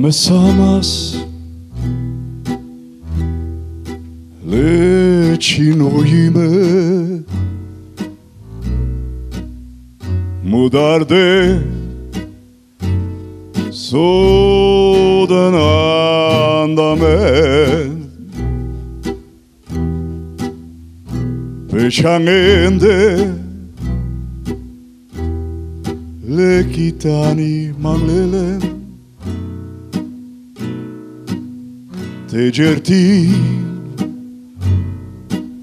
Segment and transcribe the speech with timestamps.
[0.00, 0.12] Ame
[5.50, 6.48] Чинуиме
[10.44, 11.58] Мударде
[13.72, 15.54] Судан
[16.62, 17.18] андаме
[21.70, 23.28] Peşangende
[26.36, 28.60] Lekitani manglelem.
[32.30, 33.28] Tecerti.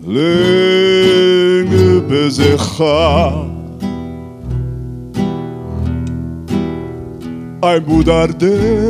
[0.07, 3.45] Lenge bezecha
[7.61, 8.87] Ein budarde.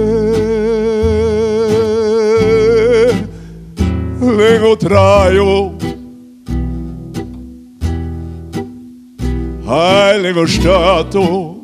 [9.67, 11.55] Dar de Lenge stato.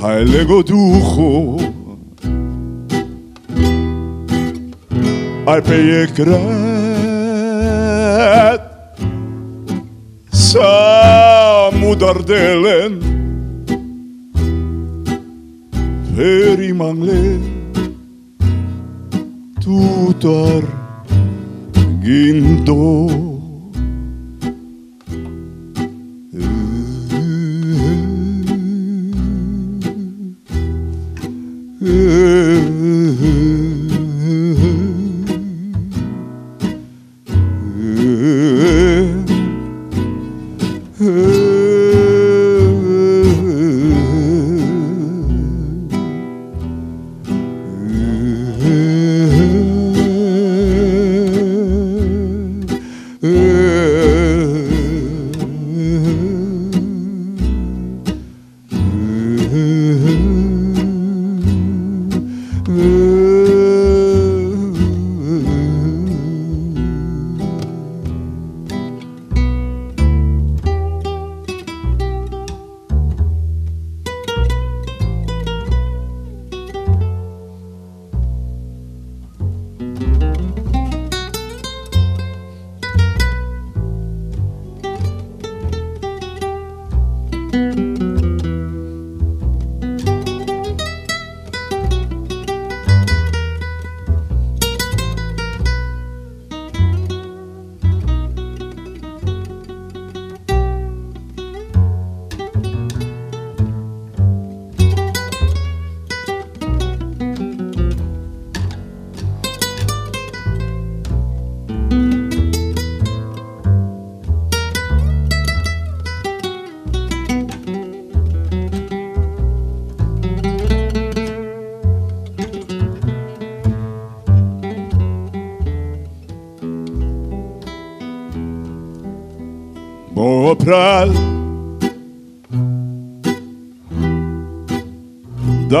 [0.00, 0.62] Hay lego
[5.46, 6.06] I pay a
[10.32, 12.98] Sam samudar delen,
[16.16, 16.58] len Per
[19.60, 20.64] Tutar
[22.00, 23.23] Gindor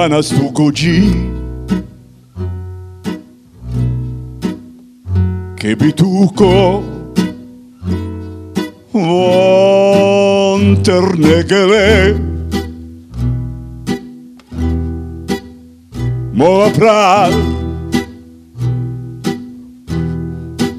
[0.08, 1.02] danas tugođi
[5.60, 6.82] Che bi tuko
[8.92, 12.14] Von ternegele
[16.32, 17.32] Moja prav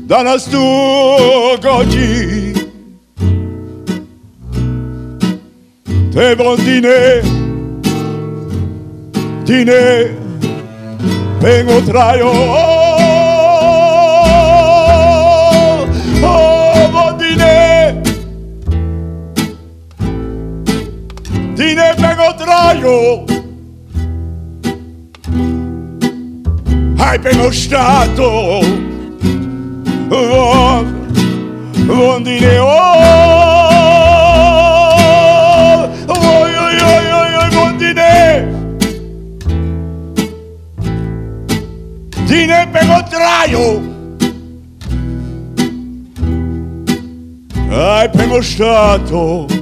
[0.07, 2.24] Danas tugođi
[11.45, 12.33] vem o traidor.
[16.23, 18.01] Oh, Bodine,
[21.55, 23.25] Dine pegou traio.
[26.99, 28.64] Ai, pegou o.
[48.57, 49.54] lasciato.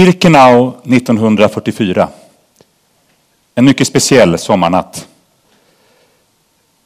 [0.00, 2.08] Birkenau 1944.
[3.54, 5.08] En mycket speciell sommarnatt.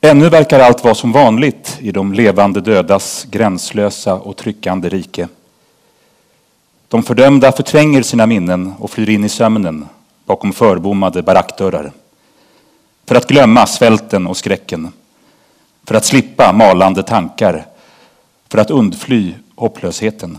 [0.00, 5.28] Ännu verkar allt vara som vanligt i de levande dödas gränslösa och tryckande rike.
[6.88, 9.88] De fördömda förtränger sina minnen och flyr in i sömnen
[10.24, 11.92] bakom förbommade barackdörrar.
[13.06, 14.92] För att glömma svälten och skräcken.
[15.84, 17.66] För att slippa malande tankar.
[18.48, 20.38] För att undfly hopplösheten.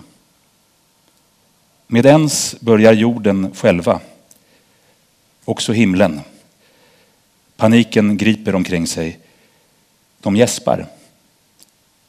[1.87, 3.99] Med ens börjar jorden själva,
[5.45, 6.21] också himlen.
[7.57, 9.19] Paniken griper omkring sig.
[10.19, 10.87] De gäspar,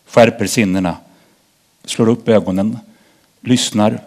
[0.07, 0.97] skärper sinnena,
[1.85, 2.79] slår upp ögonen,
[3.41, 4.01] lyssnar.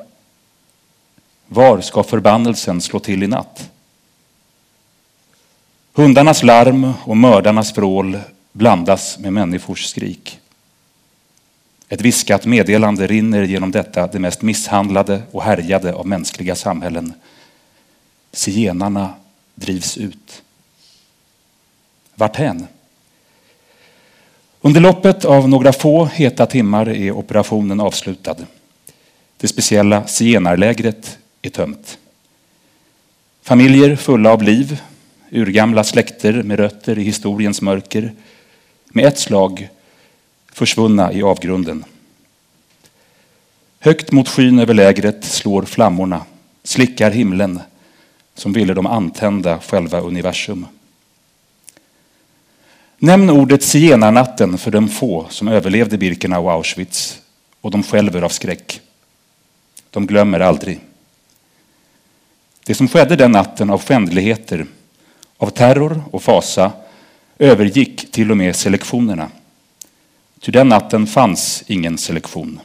[1.47, 3.69] Var ska förbannelsen slå till i natt?
[5.93, 8.19] Hundarnas larm och mördarnas vrål
[8.51, 10.39] blandas med människors skrik.
[11.89, 17.13] Ett viskat meddelande rinner genom detta det mest misshandlade och härjade av mänskliga samhällen.
[18.31, 19.13] Zigenarna
[19.55, 20.41] drivs ut.
[22.15, 22.67] Varthän?
[24.61, 28.35] Under loppet av några få heta timmar är operationen avslutad.
[29.37, 31.97] Det speciella zigenarlägret är tömt.
[33.41, 34.81] Familjer fulla av liv,
[35.31, 38.13] urgamla släkter med rötter i historiens mörker,
[38.85, 39.69] med ett slag
[40.59, 41.85] försvunna i avgrunden.
[43.79, 46.25] Högt mot skyn över lägret slår flammorna,
[46.63, 47.61] slickar himlen
[48.35, 50.65] som ville de antända själva universum.
[52.97, 57.21] Nämn ordet zigenarnatten för de få som överlevde Birkenau och Auschwitz
[57.61, 58.81] och de skälver av skräck.
[59.89, 60.79] De glömmer aldrig.
[62.65, 64.65] Det som skedde den natten av skändligheter,
[65.37, 66.71] av terror och fasa
[67.37, 69.29] övergick till och med selektionerna.
[70.39, 72.59] Ty den natten fanns ingen selektion.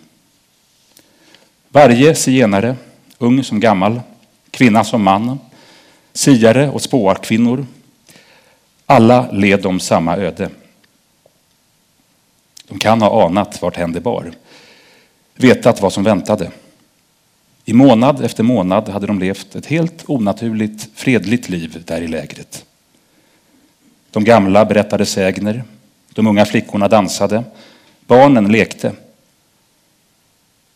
[1.68, 2.76] Varje zigenare,
[3.18, 4.00] ung som gammal,
[4.50, 5.38] kvinna som man,
[6.12, 7.66] siare och spåarkvinnor,
[8.86, 10.50] alla led de samma öde.
[12.68, 14.32] De kan ha anat vart det bar,
[15.34, 16.50] vetat vad som väntade.
[17.64, 22.64] I månad efter månad hade de levt ett helt onaturligt, fredligt liv där i lägret.
[24.10, 25.64] De gamla berättade sägner,
[26.14, 27.44] de unga flickorna dansade,
[28.06, 28.92] barnen lekte.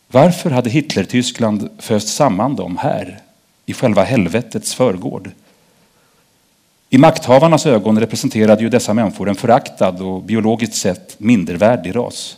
[0.07, 3.19] Varför hade Hitler-Tyskland föst samman dem här,
[3.65, 5.31] i själva helvetets förgård?
[6.89, 12.37] I makthavarnas ögon representerade ju dessa människor en föraktad och biologiskt sett mindervärdig ras.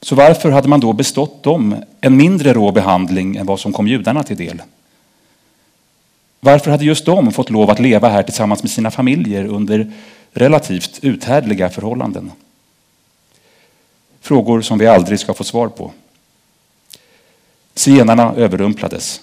[0.00, 3.88] Så varför hade man då bestått dem en mindre rå behandling än vad som kom
[3.88, 4.62] judarna till del?
[6.40, 9.92] Varför hade just de fått lov att leva här tillsammans med sina familjer under
[10.32, 12.32] relativt uthärdliga förhållanden?
[14.20, 15.92] Frågor som vi aldrig ska få svar på.
[17.74, 19.20] Zigenarna överrumplades.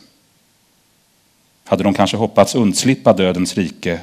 [1.65, 3.99] Hade de kanske hoppats undslippa dödens rike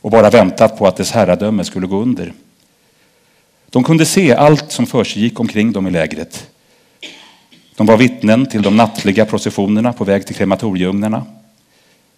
[0.00, 2.32] och bara väntat på att dess herradöme skulle gå under?
[3.70, 6.50] De kunde se allt som försiggick omkring dem i lägret.
[7.76, 11.26] De var vittnen till de nattliga processionerna på väg till krematorieugnarna.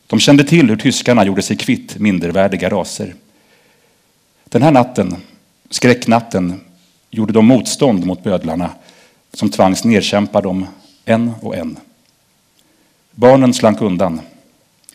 [0.06, 3.14] De kände till hur tyskarna gjorde sig kvitt mindervärdiga raser.
[4.56, 5.16] Den här natten,
[5.70, 6.60] skräcknatten,
[7.10, 8.70] gjorde de motstånd mot bödlarna
[9.32, 10.66] som tvangs nedkämpa dem
[11.04, 11.78] en och en.
[13.10, 14.20] Barnen slank undan.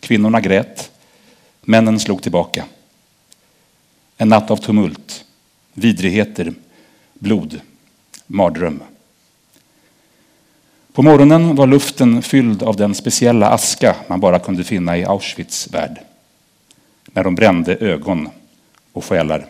[0.00, 0.90] Kvinnorna grät.
[1.60, 2.64] Männen slog tillbaka.
[4.16, 5.24] En natt av tumult,
[5.74, 6.54] vidrigheter,
[7.14, 7.60] blod,
[8.26, 8.82] mardröm.
[10.92, 15.68] På morgonen var luften fylld av den speciella aska man bara kunde finna i Auschwitz
[15.72, 16.00] värld.
[17.12, 18.28] När de brände ögon
[18.92, 19.46] och själar.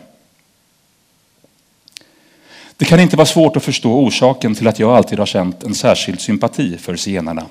[2.77, 5.75] Det kan inte vara svårt att förstå orsaken till att jag alltid har känt en
[5.75, 7.45] särskild sympati för zigenarna.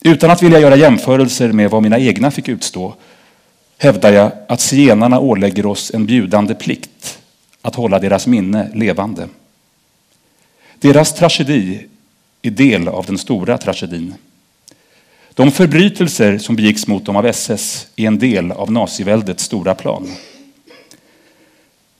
[0.00, 2.94] Utan att vilja göra jämförelser med vad mina egna fick utstå
[3.78, 7.18] hävdar jag att zigenarna ålägger oss en bjudande plikt
[7.62, 9.28] att hålla deras minne levande.
[10.78, 11.86] Deras tragedi
[12.42, 14.14] är del av den stora tragedin.
[15.36, 20.08] De förbrytelser som begicks mot dem av SS är en del av naziväldets stora plan.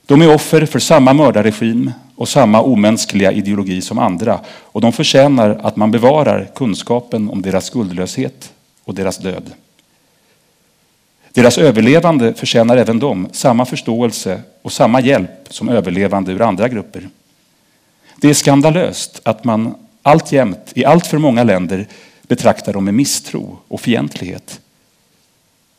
[0.05, 5.59] De är offer för samma mördarregim och samma omänskliga ideologi som andra och de förtjänar
[5.63, 8.53] att man bevarar kunskapen om deras skuldlöshet
[8.83, 9.51] och deras död.
[11.31, 17.09] Deras överlevande förtjänar även de samma förståelse och samma hjälp som överlevande ur andra grupper.
[18.15, 21.87] Det är skandalöst att man alltjämt i allt för många länder
[22.27, 24.61] betraktar dem med misstro och fientlighet.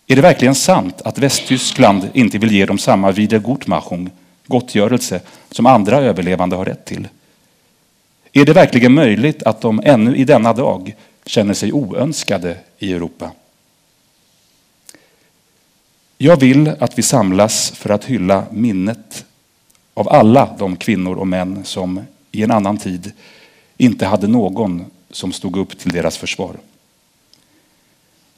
[0.07, 4.11] Är det verkligen sant att Västtyskland inte vill ge dem samma Wiedergutmachung,
[4.47, 7.09] gottgörelse, som andra överlevande har rätt till?
[8.33, 10.95] Är det verkligen möjligt att de ännu i denna dag
[11.27, 13.31] känner sig oönskade i Europa?
[16.19, 19.25] Jag vill att vi samlas för att hylla minnet
[19.95, 22.01] av alla de kvinnor och män som
[22.33, 23.13] i en annan tid
[23.77, 26.57] inte hade någon som stod upp till deras försvar.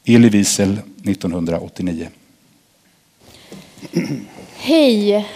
[0.05, 0.73] Eli Wiesel
[1.05, 2.09] 1989.
[4.57, 5.29] Hej!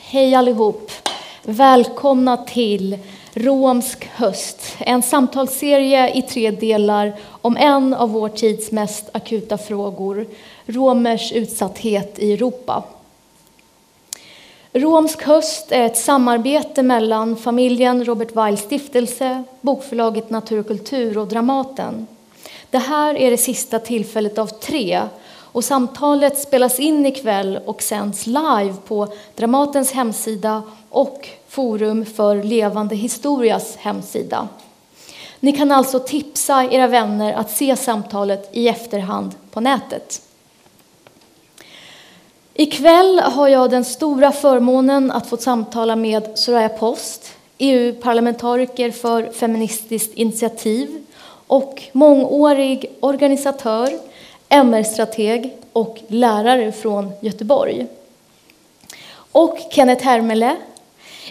[0.00, 0.92] Hej allihop!
[1.42, 2.98] Välkomna till
[3.34, 10.26] Romsk höst, en samtalsserie i tre delar om en av vår tids mest akuta frågor,
[10.66, 12.84] romers utsatthet i Europa.
[14.72, 21.26] Romsk höst är ett samarbete mellan familjen Robert Weil stiftelse, bokförlaget Natur och kultur och
[21.26, 22.06] Dramaten.
[22.70, 25.00] Det här är det sista tillfället av tre
[25.52, 32.96] och samtalet spelas in ikväll och sänds live på Dramatens hemsida och Forum för levande
[32.96, 34.48] historias hemsida.
[35.40, 40.22] Ni kan alltså tipsa era vänner att se samtalet i efterhand på nätet.
[42.60, 50.14] Ikväll har jag den stora förmånen att få samtala med Soraya Post, EU-parlamentariker för Feministiskt
[50.14, 51.04] initiativ
[51.46, 53.90] och mångårig organisatör,
[54.48, 57.86] MR-strateg och lärare från Göteborg.
[59.32, 60.56] Och Kenneth Hermele,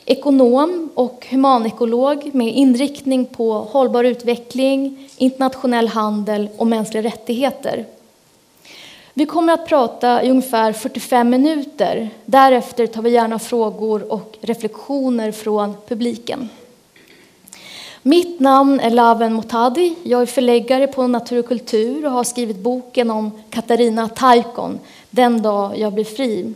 [0.06, 7.86] ekonom och humanekolog med inriktning på hållbar utveckling, internationell handel och mänskliga rättigheter.
[9.18, 12.10] Vi kommer att prata i ungefär 45 minuter.
[12.26, 16.50] Därefter tar vi gärna frågor och reflektioner från publiken.
[18.02, 19.96] Mitt namn är Laven Motadi.
[20.04, 25.42] Jag är förläggare på Natur och kultur och har skrivit boken om Katarina Taikon, Den
[25.42, 26.54] dag jag blir fri.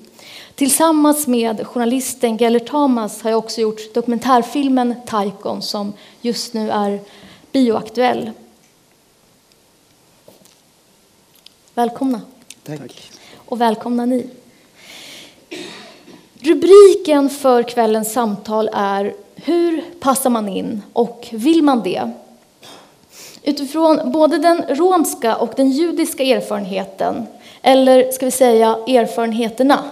[0.56, 7.00] Tillsammans med journalisten Gellert Thomas har jag också gjort dokumentärfilmen Taikon som just nu är
[7.52, 8.32] bioaktuell.
[11.74, 12.22] Välkomna.
[12.66, 13.12] Tack.
[13.46, 14.30] Och välkomna ni.
[16.40, 22.12] Rubriken för kvällens samtal är Hur passar man in och vill man det?
[23.44, 27.28] Utifrån både den romska och den judiska erfarenheten,
[27.62, 29.84] eller ska vi säga erfarenheterna,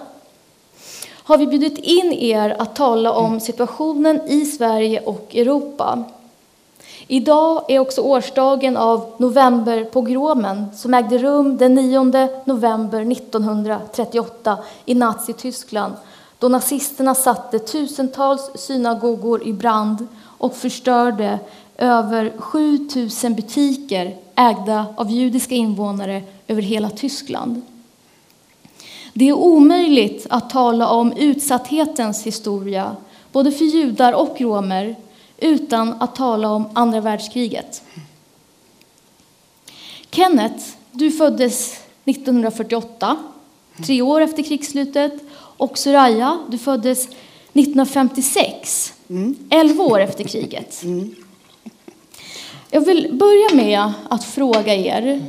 [1.12, 6.04] har vi bjudit in er att tala om situationen i Sverige och Europa.
[7.12, 15.94] Idag är också årsdagen av novemberpogromen som ägde rum den 9 november 1938 i Nazityskland
[16.40, 21.40] då nazisterna satte tusentals synagogor i brand och förstörde
[21.78, 27.62] över 7000 butiker ägda av judiska invånare över hela Tyskland.
[29.14, 32.96] Det är omöjligt att tala om utsatthetens historia,
[33.32, 34.96] både för judar och romer,
[35.42, 37.84] utan att tala om andra världskriget.
[40.12, 43.18] Kenneth, du föddes 1948,
[43.86, 45.14] tre år efter krigsslutet.
[45.58, 49.36] Och Soraya, du föddes 1956, mm.
[49.50, 50.84] elva år efter kriget.
[50.84, 51.16] Mm.
[52.70, 55.26] Jag vill börja med att fråga er,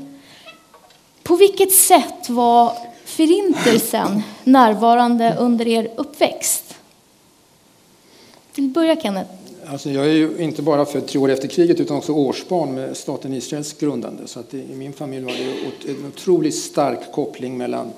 [1.22, 2.72] på vilket sätt var
[3.04, 6.74] Förintelsen närvarande under er uppväxt?
[8.54, 9.39] Vill börja Kenneth?
[9.70, 12.96] Alltså jag är ju inte bara född tre år efter kriget utan också årsbarn med
[12.96, 14.26] staten Israels grundande.
[14.26, 17.90] Så att i min familj var det en otroligt stark koppling mellan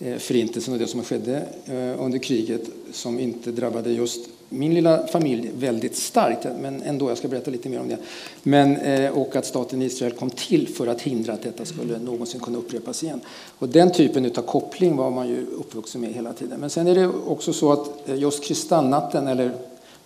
[0.00, 1.36] eh, förintelsen och det som skedde
[1.66, 7.18] eh, under kriget som inte drabbade just min lilla familj väldigt starkt, men ändå, jag
[7.18, 7.98] ska berätta lite mer om det.
[8.42, 12.40] Men, eh, och att staten Israel kom till för att hindra att detta skulle någonsin
[12.40, 13.20] kunna upprepas igen.
[13.58, 16.60] Och den typen av koppling var man ju uppvuxen med hela tiden.
[16.60, 19.52] Men sen är det också så att just kristallnatten, eller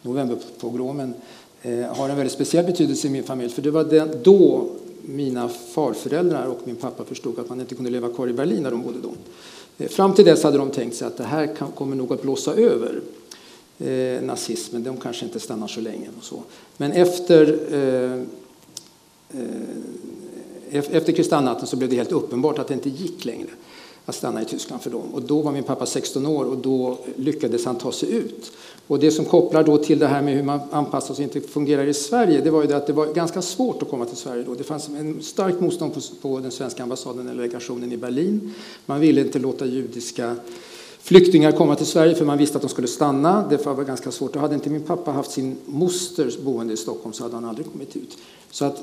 [0.02, 1.14] novemberpogromen,
[1.62, 3.52] eh, har en väldigt speciell betydelse i min familj.
[3.52, 4.68] För det var den, då
[5.02, 8.70] mina farföräldrar och min pappa förstod att man inte kunde leva kvar i Berlin när
[8.70, 9.12] de bodde då.
[9.78, 12.54] Eh, fram till dess hade de tänkt sig att det här kommer nog att blåsa
[12.54, 13.00] över
[13.78, 16.08] eh, nazismen, de kanske inte stannar så länge.
[16.18, 16.42] Och så.
[16.76, 18.22] Men efter, eh,
[19.40, 23.50] eh, efter kristallnatten så blev det helt uppenbart att det inte gick längre
[24.10, 25.14] att stanna i Tyskland för dem.
[25.14, 28.52] Och då var min pappa 16 år och då lyckades han ta sig ut.
[28.86, 31.48] Och det som kopplar då till det här med hur man anpassar sig och inte
[31.48, 34.16] fungerar i Sverige, det var ju det att det var ganska svårt att komma till
[34.16, 34.54] Sverige då.
[34.54, 38.54] Det fanns en starkt motstånd på, på den svenska ambassaden eller legationen i Berlin.
[38.86, 40.36] Man ville inte låta judiska
[41.02, 43.48] flyktingar komma till Sverige för man visste att de skulle stanna.
[43.50, 44.36] Det var ganska svårt.
[44.36, 47.66] Och hade inte min pappa haft sin moster boende i Stockholm så hade han aldrig
[47.72, 48.18] kommit ut.
[48.50, 48.82] Så att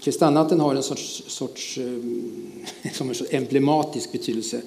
[0.00, 4.60] kristallnatten har en sorts, sorts, eh, som en sorts emblematisk betydelse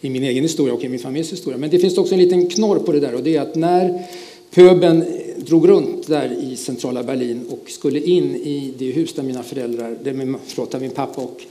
[0.00, 1.58] i min egen historia och i min familjs historia.
[1.58, 4.02] Men det finns också en liten knorr på det där och det är att när
[4.50, 5.04] pöben
[5.36, 9.96] drog runt där i centrala Berlin och skulle in i det hus där mina föräldrar,
[10.04, 11.42] där min, förlåt, där min pappa och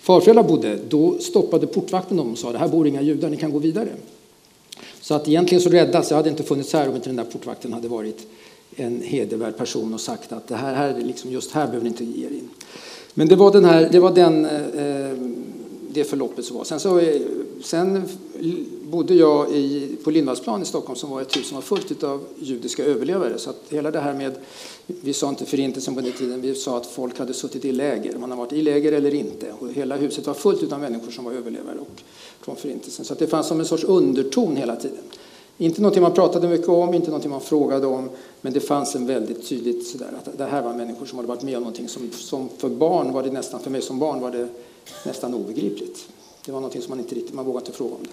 [0.00, 3.52] farföräldrar bodde, då stoppade portvakten dem och sa det här bor inga judar, ni kan
[3.52, 3.88] gå vidare.
[5.00, 7.72] Så att egentligen så räddas, jag hade inte funnits här om inte den där portvakten
[7.72, 8.26] hade varit
[8.76, 12.04] en hedervärd person och sagt att det här, här liksom, just här behöver ni inte
[12.04, 12.48] ge er in.
[13.14, 15.16] Men det var, den här, det, var den, eh, eh,
[15.90, 16.64] det förloppet som var.
[16.64, 17.20] Sen, så, eh,
[17.62, 18.02] sen
[18.82, 22.24] bodde jag i, på Lindvallsplan i Stockholm som var ett hus som var fullt av
[22.38, 23.38] judiska överlevare.
[23.38, 24.32] Så att hela det här med,
[24.86, 28.18] vi sa inte förintelsen på den tiden, vi sa att folk hade suttit i läger.
[28.18, 29.52] Man har varit i läger eller inte.
[29.58, 32.02] Och hela huset var fullt av människor som var överlevare och,
[32.40, 33.04] från förintelsen.
[33.04, 35.02] Så att det fanns som en sorts underton hela tiden.
[35.60, 38.08] Inte någonting man pratade mycket om, inte någonting man frågade om,
[38.40, 41.42] men det fanns en väldigt tydligt sådär att det här var människor som hade varit
[41.42, 44.30] med om någonting som, som för barn var det nästan, för mig som barn var
[44.30, 44.48] det
[45.06, 46.08] nästan obegripligt.
[46.44, 48.10] Det var någonting som man inte riktigt, man vågade inte fråga om det.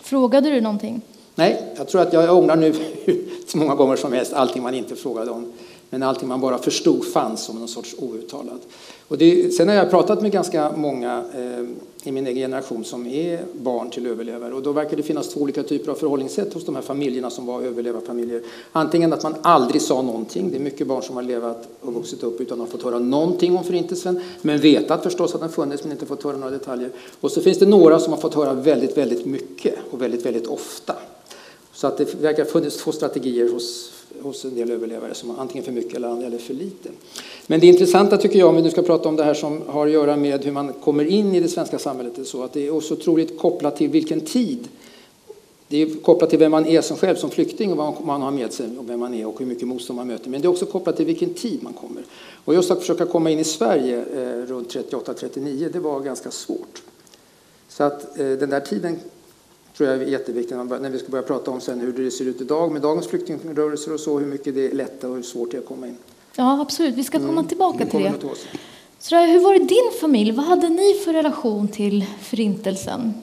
[0.00, 1.00] Frågade du någonting?
[1.34, 2.74] Nej, jag tror att jag ångrar nu
[3.46, 5.52] så många gånger som helst allting man inte frågade om.
[5.90, 8.60] Men allting man bara förstod fanns som någon sorts outtalat.
[9.08, 11.66] Och det, sen har jag pratat med ganska många eh,
[12.04, 14.54] i min egen generation som är barn till överlevare.
[14.54, 17.46] Och då verkar det finnas två olika typer av förhållningssätt hos de här familjerna som
[17.46, 18.42] var överlevarfamiljer.
[18.72, 20.50] Antingen att man aldrig sa någonting.
[20.50, 22.98] Det är mycket barn som har levat och vuxit upp utan att ha fått höra
[22.98, 24.20] någonting om Förintelsen.
[24.42, 26.90] Men vetat förstås att den funnits men inte fått höra några detaljer.
[27.20, 30.46] Och så finns det några som har fått höra väldigt, väldigt mycket och väldigt, väldigt
[30.46, 30.94] ofta.
[31.82, 33.92] Så att det verkar ha funnits två strategier hos
[34.22, 36.88] hos en del överlevare som har antingen för mycket eller eller för lite.
[37.46, 39.86] Men det intressanta tycker jag, om vi nu ska prata om det här som har
[39.86, 42.66] att göra med hur man kommer in i det svenska samhället, är så att det
[42.66, 44.68] är också otroligt kopplat till vilken tid
[45.68, 48.30] det är kopplat till vem man är som själv som flykting och vad man har
[48.30, 50.30] med sig och vem man är och hur mycket motstånd man möter.
[50.30, 52.02] Men det är också kopplat till vilken tid man kommer.
[52.44, 56.82] Och just att försöka komma in i Sverige eh, runt 38-39, det var ganska svårt.
[57.68, 58.98] Så att eh, den där tiden
[59.76, 62.40] tror jag är jätteviktigt när vi ska börja prata om sen hur det ser ut
[62.40, 65.56] idag med dagens flyktingrörelser och så, hur mycket det är lättare och hur svårt det
[65.56, 65.96] är att komma in.
[66.36, 66.94] Ja, absolut.
[66.94, 67.46] Vi ska komma mm.
[67.46, 68.14] tillbaka till det.
[68.98, 70.32] Så hur var det din familj?
[70.32, 73.14] Vad hade ni för relation till Förintelsen?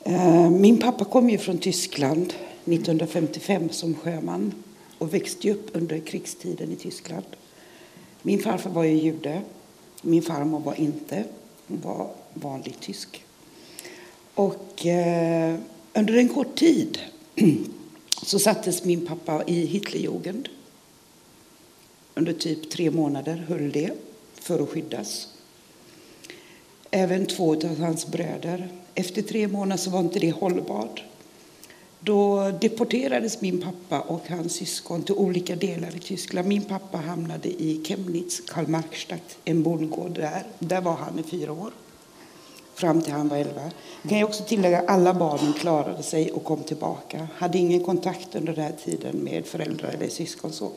[0.00, 2.32] Eh, min pappa kom ju från Tyskland
[2.64, 4.52] 1955 som sjöman
[4.98, 7.24] och växte upp under krigstiden i Tyskland.
[8.22, 9.42] Min farfar var ju jude.
[10.02, 11.24] Min farmor var inte.
[11.68, 13.24] Hon var vanlig tysk.
[14.34, 15.58] Och eh,
[15.92, 16.98] under en kort tid
[18.22, 20.48] så sattes min pappa i Hitlerjugend.
[22.14, 23.90] Under typ tre månader höll det
[24.34, 25.28] för att skyddas.
[26.90, 28.68] Även två av hans bröder.
[28.94, 31.02] Efter tre månader så var inte det hållbart.
[32.00, 36.48] Då deporterades min pappa och hans syskon till olika delar i Tyskland.
[36.48, 40.42] Min pappa hamnade i Chemnitz, Karl Marxstadt, en bondgård där.
[40.58, 41.72] Där var han i fyra år
[42.82, 43.60] fram till han var 11.
[44.02, 47.28] Jag kan jag också tillägga att alla barnen klarade sig och kom tillbaka.
[47.34, 50.52] Hade ingen kontakt under den här tiden med föräldrar eller syskon.
[50.52, 50.70] Så.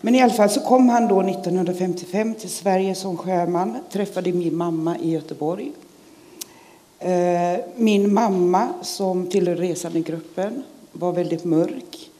[0.00, 4.56] Men i alla fall så kom han då 1955 till Sverige som sjöman, träffade min
[4.56, 5.72] mamma i Göteborg.
[6.98, 12.10] Eh, min mamma som tillhör resandegruppen var väldigt mörk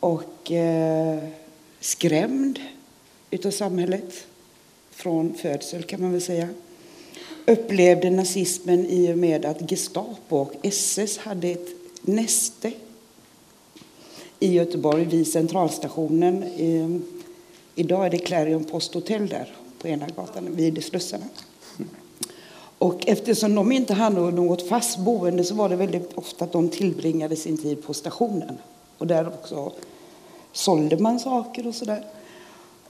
[0.00, 1.18] och eh,
[1.80, 2.58] skrämd
[3.30, 4.14] utav samhället
[4.90, 6.48] från födsel kan man väl säga
[7.46, 11.68] upplevde nazismen i och med att Gestapo och SS hade ett
[12.02, 12.72] näste
[14.40, 16.44] i Göteborg vid centralstationen.
[16.58, 17.02] Ehm,
[17.74, 21.24] idag är det Clarion Posthotell där på ena gatan vid Slussarna.
[22.78, 26.68] Och eftersom de inte hade något fast boende så var det väldigt ofta att de
[26.68, 28.58] tillbringade sin tid på stationen.
[28.98, 29.72] Och där också
[30.52, 32.04] sålde man saker och sådär.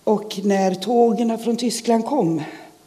[0.04, 2.42] Och när tågen från Tyskland kom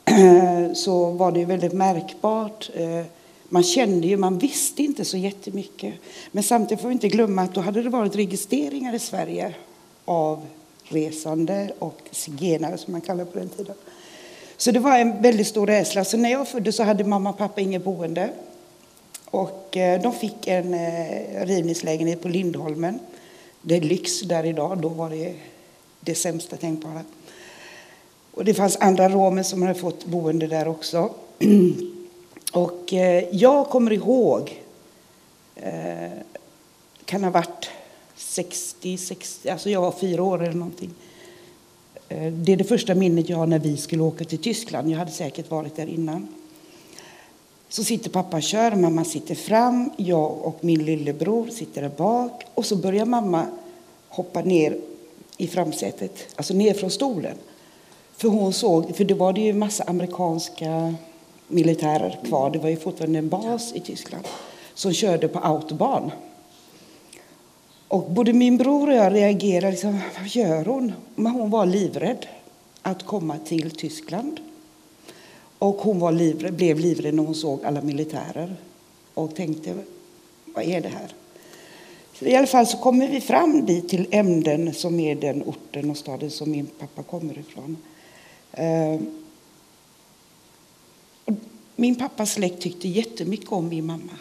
[0.76, 2.70] så var det väldigt märkbart.
[2.74, 3.06] Eh,
[3.50, 5.94] man kände ju, man visste inte så jättemycket.
[6.32, 9.56] Men samtidigt får vi inte glömma att då hade det varit registreringar i Sverige
[10.06, 10.46] av
[10.84, 13.76] resande och zigenare som man kallade på den tiden.
[14.58, 16.06] Så det var en väldigt stor rädsla.
[16.06, 18.30] Så när jag föddes så hade mamma och pappa inget boende.
[19.26, 23.00] Och eh, de fick en eh, rivningslägenhet på Lindholmen.
[23.62, 25.34] Det är lyx där idag, då var det
[26.00, 27.02] det sämsta tänkbara.
[28.36, 31.10] Och det fanns andra romer som hade fått boende där också.
[32.52, 34.62] Och eh, jag kommer ihåg,
[35.56, 36.12] eh,
[37.06, 37.70] kan ha varit
[38.16, 40.92] 60, 60, alltså jag var fyra år eller någonting.
[42.10, 44.92] Eh, det är det första minnet jag har när vi skulle åka till Tyskland.
[44.92, 46.28] Jag hade säkert varit där innan.
[47.70, 52.44] Så sitter pappa och kör, mamma sitter fram, jag och min lillebror sitter där bak
[52.54, 53.46] och så börjar mamma
[54.10, 54.78] hoppa ner
[55.38, 57.38] i framsätet, alltså ner från stolen.
[58.18, 60.96] För hon såg, för det var det ju en massa amerikanska
[61.48, 64.28] militärer kvar, det var ju fortfarande en bas i Tyskland,
[64.74, 66.12] som körde på autobahn.
[67.88, 69.72] Och både min bror och jag reagerade.
[69.72, 70.94] Liksom, vad gör hon?
[71.16, 72.26] Men hon var livrädd
[72.82, 74.40] att komma till Tyskland.
[75.60, 78.56] Och hon var livrädd, blev livrädd när hon såg alla militärer
[79.14, 79.76] och tänkte,
[80.46, 81.14] vad är det här?
[82.20, 85.90] Så I alla fall så kommer vi fram dit till Emden som är den orten
[85.92, 87.78] och staden som min pappa kommer ifrån.
[88.56, 89.00] Eh,
[91.76, 94.18] min pappas släkt tyckte jättemycket om min mamma.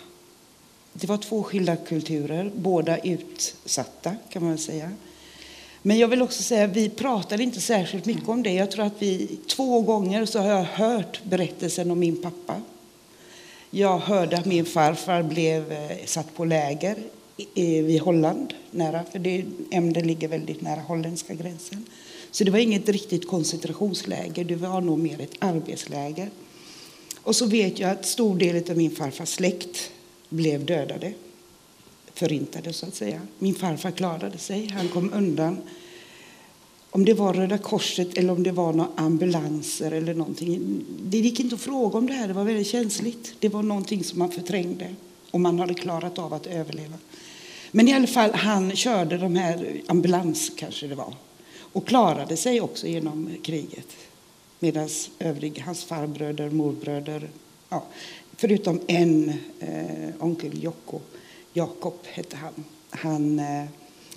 [0.93, 4.91] Det var två skilda kulturer, båda utsatta kan man säga.
[5.83, 8.53] Men jag vill också säga vi pratade inte särskilt mycket om det.
[8.53, 12.63] Jag tror att vi två gånger så har jag hört berättelsen om min pappa.
[13.71, 16.97] Jag hörde att min farfar blev eh, satt på läger
[17.55, 21.87] vid Holland, nära, för det, Emden ligger väldigt nära holländska gränsen.
[22.35, 26.31] Så det var inget riktigt koncentrationsläger, det var nog mer ett arbetsläger.
[27.23, 29.91] Och så vet jag att stor del av min farfars släkt
[30.29, 31.13] blev dödade,
[32.15, 33.21] förintade så att säga.
[33.39, 35.59] Min farfar klarade sig, han kom undan.
[36.91, 40.85] Om det var Röda Korset eller om det var några ambulanser eller någonting.
[41.03, 43.35] Det gick inte att fråga om det här, det var väldigt känsligt.
[43.39, 44.95] Det var någonting som man förträngde
[45.31, 46.97] och man hade klarat av att överleva.
[47.71, 51.15] Men i alla fall, han körde de här, ambulans kanske det var,
[51.75, 53.87] och klarade sig också genom kriget.
[54.59, 57.29] Medan övriga, hans farbröder, morbröder,
[57.69, 57.85] ja,
[58.37, 61.01] förutom en eh, onkel Jocko,
[61.53, 62.65] Jakob hette han.
[62.91, 63.65] Han, eh,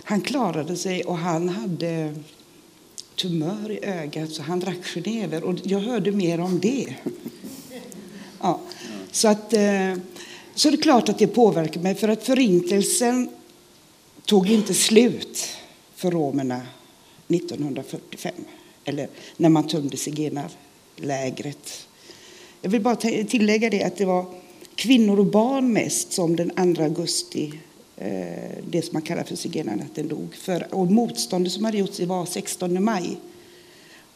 [0.03, 2.15] han klarade sig och han hade
[3.15, 6.95] tumör i ögat så han drack genever och jag hörde mer om det.
[8.41, 8.59] Ja,
[9.11, 9.95] så, att, eh,
[10.55, 13.29] så det är klart att det påverkar mig för att förintelsen
[14.25, 15.47] tog inte slut
[15.95, 16.61] för romerna
[17.27, 18.33] 1945
[18.85, 21.87] eller när man tömde zigenarlägret
[22.61, 24.25] jag vill bara tillägga det att det var
[24.75, 27.53] kvinnor och barn mest som den 2 augusti,
[27.97, 30.35] eh, det som man kallar för zigenarnatten, dog.
[30.35, 33.17] För, och motståndet som hade gjorts var 16 maj.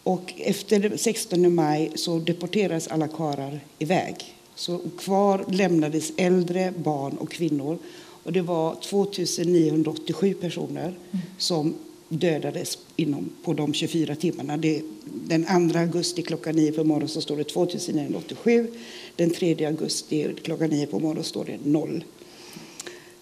[0.03, 4.15] Och efter 16 maj så deporterades alla karar iväg.
[4.55, 7.77] Så kvar lämnades äldre, barn och kvinnor.
[8.23, 10.97] Och det var 2987 personer
[11.37, 11.73] som
[12.11, 14.57] dödades inom, på de 24 timmarna.
[14.57, 18.67] Det, den 2 augusti klockan 9 på morgonen så står det 2987.
[19.15, 22.03] Den 3 augusti klockan 9 på morgonen står det 0.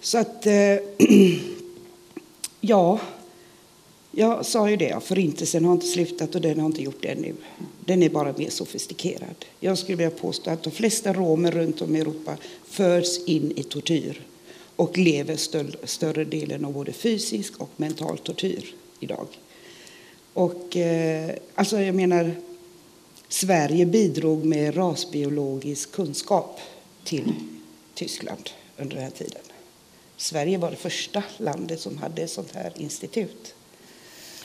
[0.01, 0.53] Så att, eh,
[2.61, 2.99] ja,
[4.11, 7.35] jag sa ju det, förintelsen har inte slutat och den har inte gjort det ännu.
[7.85, 9.45] Den är bara mer sofistikerad.
[9.59, 13.63] Jag skulle vilja påstå att de flesta romer runt om i Europa förs in i
[13.63, 14.21] tortyr
[14.75, 15.35] och lever
[15.87, 19.27] större delen av både fysisk och mental tortyr idag.
[20.33, 22.31] Och, eh, alltså jag menar,
[23.29, 26.59] Sverige bidrog med rasbiologisk kunskap
[27.03, 27.33] till
[27.93, 29.41] Tyskland under den här tiden.
[30.17, 33.53] Sverige var det första landet som hade ett sånt här institut.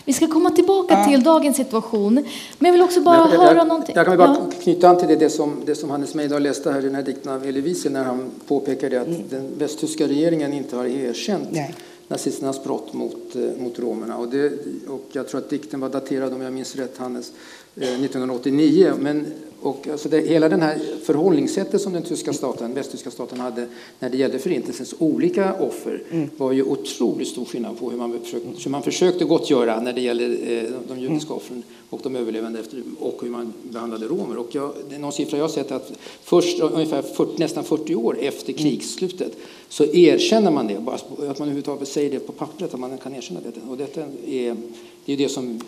[0.05, 1.05] Vi ska komma tillbaka ja.
[1.05, 2.15] till dagens situation.
[2.59, 3.97] Men jag vill också bara jag, höra jag, någonting.
[3.97, 4.51] Jag kan bara ja.
[4.63, 7.03] knyta an till det, det, som, det som Hannes Mejdal läste här i den här
[7.03, 9.23] dikten av Elie Wiesel när han påpekade att mm.
[9.31, 11.75] den västtyska regeringen inte har erkänt Nej
[12.09, 14.19] nazisternas brott mot, eh, mot romerna.
[14.19, 14.53] Och, det,
[14.89, 17.33] och jag tror att dikten var daterad, om jag minns rätt, Hannes,
[17.77, 18.93] eh, 1989.
[19.01, 19.27] Men
[19.65, 23.67] och alltså det, hela den här förhållningssättet som den tyska staten, västtyska staten hade
[23.99, 26.03] när det gällde förintelsens olika offer
[26.37, 30.01] var ju otroligt stor skillnad på hur man försökte, hur man försökte gottgöra när det
[30.01, 34.37] gällde eh, de judiska offren och de överlevande efter, och hur man behandlade romer.
[34.37, 37.95] Och jag, det är någon siffra jag har sett att först ungefär 40, nästan 40
[37.95, 39.33] år efter krigsslutet
[39.69, 43.15] så erkänner man det, bara att man överhuvudtaget säger det på pappret, att man kan
[43.15, 43.71] erkänna det.
[43.71, 44.57] Och detta är,
[45.05, 45.61] det är det som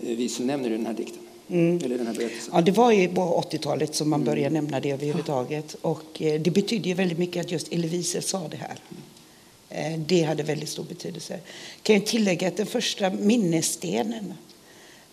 [0.00, 1.25] Wiesel nämner i den här dikten.
[1.48, 2.50] Eller den här berättelsen.
[2.54, 5.76] Ja, det var ju på 80-talet som man började nämna det överhuvudtaget.
[5.80, 8.78] Och eh, det betyder ju väldigt mycket att just Elie Wiesel sa det här.
[9.68, 11.40] Eh, Det hade väldigt stor betydelse.
[11.82, 14.34] Kan jag tillägga att den första minnesstenen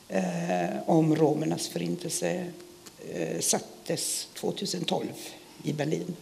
[0.10, 0.24] eh,
[0.86, 2.46] om romernas förintelse
[3.40, 5.08] sattes 2012
[5.64, 6.16] i Berlin.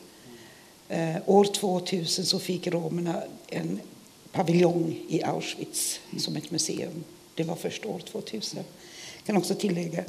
[1.25, 3.79] År 2000 så fick romerna en
[4.31, 7.03] paviljong i Auschwitz som ett museum.
[7.35, 8.59] Det var först år 2000.
[9.21, 10.03] Jag kan också tillägga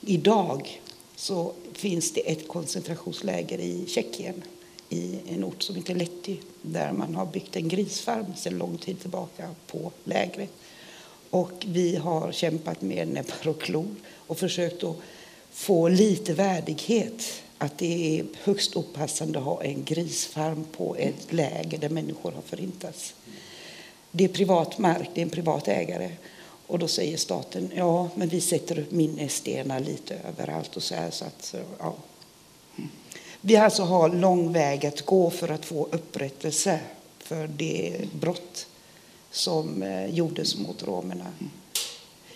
[0.00, 0.80] idag
[1.16, 4.42] så finns det ett koncentrationsläger i Tjeckien
[4.88, 9.00] i en ort som heter Letti där man har byggt en grisfarm sedan lång tid
[9.00, 10.50] tillbaka på lägret.
[11.30, 14.96] Och vi har kämpat med näbbar och klor och försökt att
[15.50, 17.42] få lite värdighet.
[17.58, 22.42] Att det är högst opassande att ha en grisfarm på ett läger där människor har
[22.42, 23.14] förintats.
[24.10, 26.10] Det är privat mark, det är en privat ägare.
[26.72, 31.10] Och då säger staten, ja, men vi sätter upp minnesstenar lite överallt och så här.
[31.10, 31.94] Så att, ja.
[33.40, 36.80] Vi alltså har lång väg att gå för att få upprättelse
[37.18, 38.66] för det brott
[39.30, 41.26] som eh, gjordes mot romerna.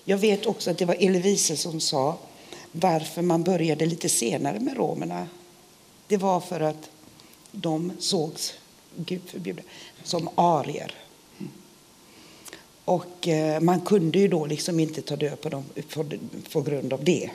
[0.04, 2.18] Jag vet också att det var Elvise Wiesel som sa
[2.72, 5.28] varför man började lite senare med romerna.
[6.06, 6.90] Det var för att
[7.50, 8.54] de sågs,
[8.96, 9.62] Gud förbjude,
[10.04, 11.05] som arier.
[12.86, 15.64] Och eh, man kunde ju då liksom inte ta död på dem
[16.52, 17.30] på, grund av det.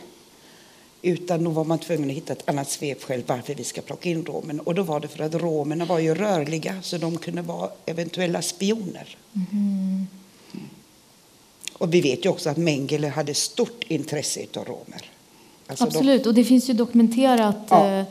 [1.01, 4.25] Utan då var man tvungen att hitta ett annat svepskäl varför vi ska plocka in
[4.25, 4.63] romerna.
[4.65, 8.41] Och då var det för att romerna var ju rörliga så de kunde vara eventuella
[8.41, 9.17] spioner.
[11.73, 15.09] Och vi vet ju också att Mengele hade stort intresse av romer.
[15.67, 17.55] Alltså de- Absolut, och det finns ju dokumenterat.
[17.69, 17.91] Ja.
[17.99, 18.05] eh,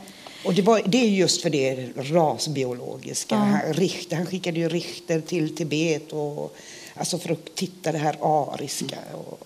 [0.45, 3.35] Och det, var, det är just för det rasbiologiska.
[3.35, 3.41] Ja.
[3.41, 6.55] Han, han skickade ju Richter till Tibet och,
[6.95, 8.97] alltså för att titta det här ariska.
[9.13, 9.39] Och,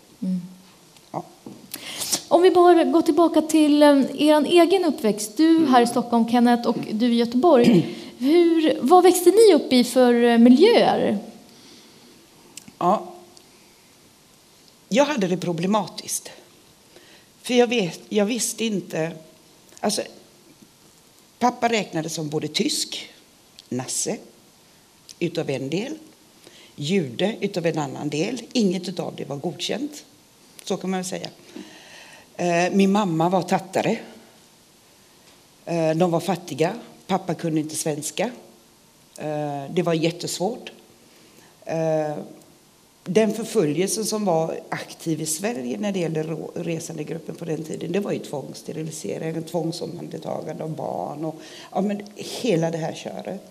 [1.12, 1.24] ja.
[2.28, 5.38] Om vi bara går tillbaka till eh, er egen uppväxt.
[5.38, 7.96] Du här i Stockholm, Kenneth, och du i Göteborg.
[8.18, 11.18] Hur, vad växte ni upp i för eh, miljöer?
[12.78, 13.12] Ja.
[14.90, 16.32] Jag hade det problematiskt.
[17.42, 19.12] För jag, vet, jag visste inte...
[19.80, 20.02] Alltså,
[21.40, 23.10] pappa räknades som både tysk,
[23.70, 24.18] nasse,
[25.20, 25.98] utav en del,
[26.76, 28.42] jude utav en annan del.
[28.54, 30.06] Inget av det var godkänt.
[30.64, 31.30] Så kan man väl säga.
[32.36, 33.98] Eh, min mamma var tattare.
[35.66, 36.74] Eh, de var fattiga.
[37.08, 38.32] Pappa kunde inte svenska.
[39.18, 40.72] Eh, det var jättesvårt.
[43.04, 46.24] Den förföljelsen som var aktiv i Sverige när det gällde
[46.56, 51.36] resandegruppen på den tiden, det var ju tvångssterilisering, tvångsomhändertagande av barn och
[51.72, 53.42] ja, men hela det här köret.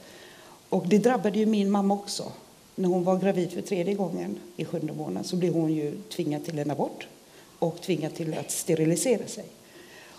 [0.68, 2.32] Och det drabbade ju min mamma också.
[2.74, 6.44] När hon var gravid för tredje gången i sjunde månaden så blev hon ju tvingad
[6.44, 7.06] till en abort
[7.58, 9.44] och tvingad till att sterilisera sig.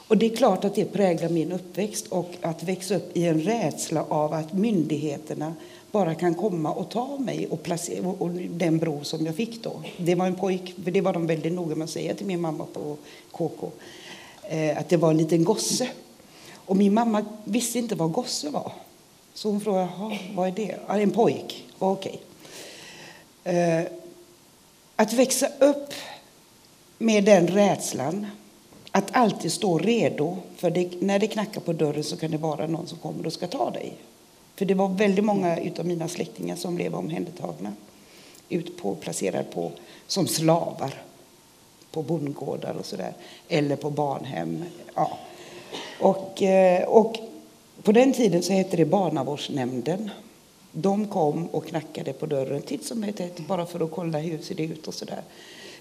[0.07, 3.41] Och det är klart att det präglar min uppväxt och att växa upp i en
[3.41, 5.53] rädsla av att myndigheterna
[5.91, 9.81] bara kan komma och ta mig och, placera, och den bror som jag fick då.
[9.97, 12.41] Det var en pojk, för det var de väldigt noga med att säga till min
[12.41, 12.97] mamma på
[13.31, 13.71] KK,
[14.49, 15.89] eh, att det var en liten gosse.
[16.55, 18.71] Och min mamma visste inte vad gosse var.
[19.33, 19.89] Så hon frågade,
[20.35, 20.75] vad är det?
[20.87, 21.65] En pojk.
[21.79, 22.09] Okej.
[22.09, 22.21] Okay.
[23.45, 23.83] Eh,
[24.95, 25.93] att växa upp
[26.97, 28.27] med den rädslan
[28.91, 32.67] att alltid stå redo, för det, när det knackar på dörren så kan det vara
[32.67, 33.93] någon som kommer och ska ta dig.
[34.55, 37.73] För det var väldigt många av mina släktingar som blev omhändertagna,
[38.49, 39.71] ut på, placerade på,
[40.07, 41.01] som slavar
[41.91, 43.13] på bondgårdar och sådär,
[43.47, 44.63] eller på barnhem.
[44.95, 45.17] Ja.
[45.99, 47.17] Och, eh, och
[47.83, 50.09] på den tiden så hette det barnavårdsnämnden.
[50.77, 54.55] De kom och knackade på dörren titt som tätt bara för att kolla hur ser
[54.55, 55.21] det ut och sådär.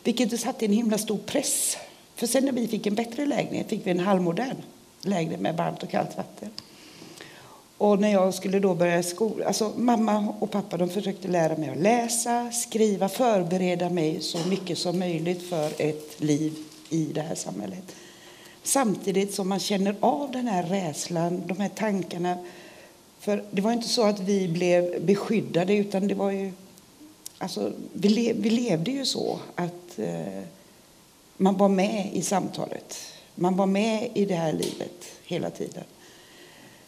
[0.05, 1.77] Vilket satte en himla stor press.
[2.15, 4.57] För sen när vi fick en bättre lägenhet fick vi en halvmodern
[5.01, 6.51] lägenhet med varmt och kallt vatten.
[7.79, 11.69] Och när jag skulle då börja skolan, alltså mamma och pappa de försökte lära mig
[11.69, 16.57] att läsa, skriva, förbereda mig så mycket som möjligt för ett liv
[16.91, 17.97] i det här samhället.
[18.63, 22.39] Samtidigt som man känner av den här rädslan, de här tankarna.
[23.25, 26.53] För det var inte så att vi blev beskyddade utan det var ju,
[27.39, 30.43] alltså vi, le, vi levde ju så att eh,
[31.37, 32.97] man var med i samtalet.
[33.35, 35.85] Man var med i det här livet hela tiden.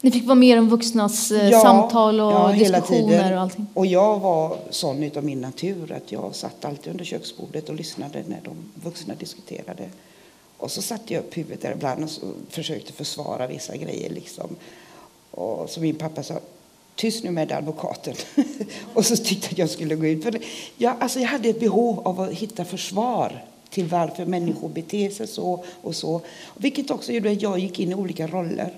[0.01, 3.67] Ni fick vara med i de vuxnas eh, samtal och ja, diskussioner och allting?
[3.73, 8.23] Och jag var sån utav min natur att jag satt alltid under köksbordet och lyssnade
[8.27, 9.89] när de vuxna diskuterade.
[10.57, 12.09] Och så satte jag upp huvudet där ibland och
[12.49, 14.09] försökte försvara vissa grejer.
[14.09, 14.55] Liksom.
[15.37, 16.33] Och så min pappa sa,
[16.95, 18.13] tyst nu med advokaten.
[18.93, 20.23] och så tyckte att jag skulle gå ut.
[20.23, 20.39] För
[20.77, 25.27] jag, alltså jag hade ett behov av att hitta försvar till varför människor beter sig
[25.27, 26.21] så och så.
[26.55, 28.73] Vilket också gjorde att jag gick in i olika roller.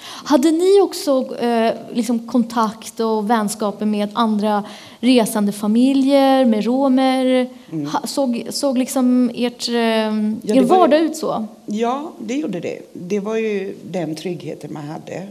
[0.00, 4.64] Hade ni också eh, liksom kontakt och vänskaper med andra
[5.00, 7.48] resande familjer, med romer?
[7.72, 7.86] Mm.
[7.86, 11.46] Ha, såg, såg liksom ert, eh, det er var ju- vardag ut så?
[11.66, 12.78] Ja, det gjorde det.
[12.92, 15.26] Det var ju den tryggheten man hade.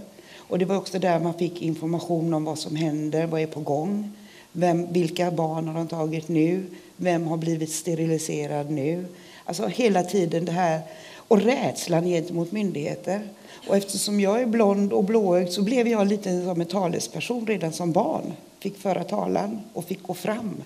[0.48, 3.60] Och det var också där man fick information om vad som händer, vad är på
[3.60, 4.12] gång.
[4.52, 6.64] Vem, vilka barn har de tagit nu?
[6.98, 9.06] Vem har blivit steriliserad nu?
[9.46, 10.82] Alltså hela tiden det här.
[11.28, 13.22] Och rädslan gentemot myndigheter.
[13.68, 17.74] Och eftersom jag är blond och blåögd så blev jag lite som en talesperson redan
[17.74, 18.34] som barn.
[18.60, 20.64] Fick föra talan och fick gå fram.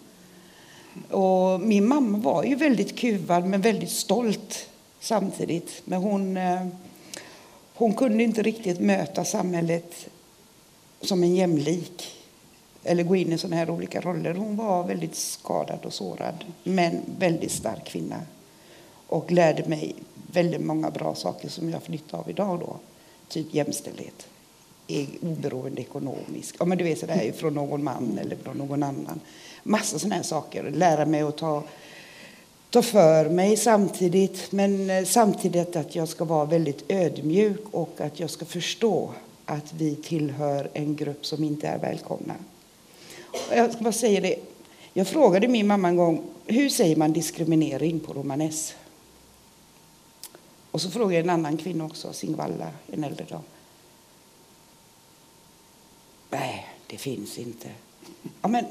[1.09, 4.67] Och min mamma var ju väldigt kuvad men väldigt stolt
[4.99, 5.81] samtidigt.
[5.85, 6.67] Men hon, eh,
[7.81, 10.07] hon kunde inte riktigt möta samhället
[11.01, 12.07] som en jämlik
[12.83, 14.33] eller gå in i sådana här olika roller.
[14.33, 18.21] Hon var väldigt skadad och sårad men väldigt stark kvinna
[19.07, 19.95] och lärde mig
[20.31, 22.75] väldigt många bra saker som jag får nytta av idag då.
[23.27, 24.27] Typ jämställdhet,
[24.87, 26.55] e-, oberoende ekonomisk.
[26.59, 29.19] Ja, men du vet sådär från någon man eller från någon annan.
[29.63, 30.71] Massa sådana här saker.
[30.71, 31.63] Lära mig att ta,
[32.71, 38.19] ta för mig samtidigt, men eh, samtidigt att jag ska vara väldigt ödmjuk och att
[38.19, 39.11] jag ska förstå
[39.45, 42.33] att vi tillhör en grupp som inte är välkomna.
[43.31, 44.35] Och jag ska bara säga det.
[44.93, 48.75] Jag frågade min mamma en gång, hur säger man diskriminering på romanes?
[50.71, 53.41] Och så frågade jag en annan kvinna också, Singvalla, en äldre dam.
[56.29, 57.69] Nej, det finns inte.
[58.41, 58.65] Ja, men,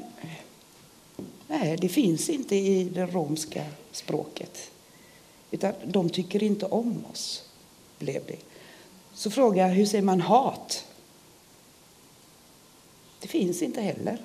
[1.51, 4.71] nej, det finns inte i det romska språket.
[5.51, 7.43] Utan de tycker inte om oss,
[7.99, 8.39] blev det.
[9.13, 10.85] Så frågar jag, hur säger man hat?
[13.19, 14.17] Det finns inte heller.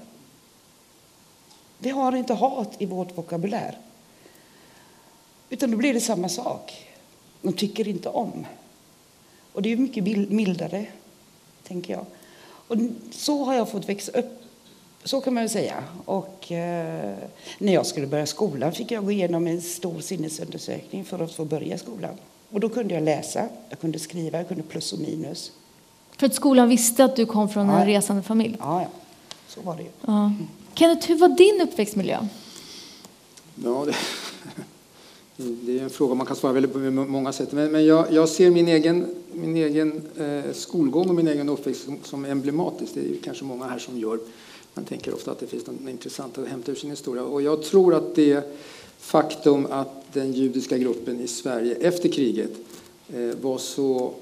[1.78, 3.78] Vi har inte hat i vårt vokabulär.
[5.50, 6.88] Utan då blir det samma sak.
[7.42, 8.46] De tycker inte om.
[9.52, 10.86] Och det är mycket mildare,
[11.62, 12.06] tänker jag.
[12.44, 12.76] Och
[13.10, 14.45] så har jag fått växa upp.
[15.06, 15.84] Så kan man väl säga.
[16.04, 17.14] Och eh,
[17.58, 21.44] när jag skulle börja skolan fick jag gå igenom en stor sinnesundersökning för att få
[21.44, 22.14] börja skolan.
[22.50, 25.52] Och då kunde jag läsa, jag kunde skriva, jag kunde plus och minus.
[26.18, 27.86] För att skolan visste att du kom från en Ja.
[27.86, 28.56] resande familj?
[28.60, 28.88] Ja, ja.
[29.48, 29.88] Så var det ju.
[30.06, 30.32] Ja.
[30.74, 32.18] Kenneth, hur var din uppväxtmiljö?
[33.64, 33.94] Ja, det,
[35.62, 37.52] det är en fråga man kan svara väldigt på många sätt.
[37.52, 41.84] Men, men jag, jag ser min egen, min egen eh, skolgång och min egen uppväxt
[41.84, 42.94] som, som emblematisk.
[42.94, 44.18] Det är ju kanske många här som gör.
[44.76, 47.22] Man tänker ofta att det finns något intressant att hämta ur sin historia.
[47.22, 48.44] Och jag tror att det
[48.98, 52.50] faktum att den judiska gruppen i Sverige efter kriget
[53.12, 54.14] eh, var så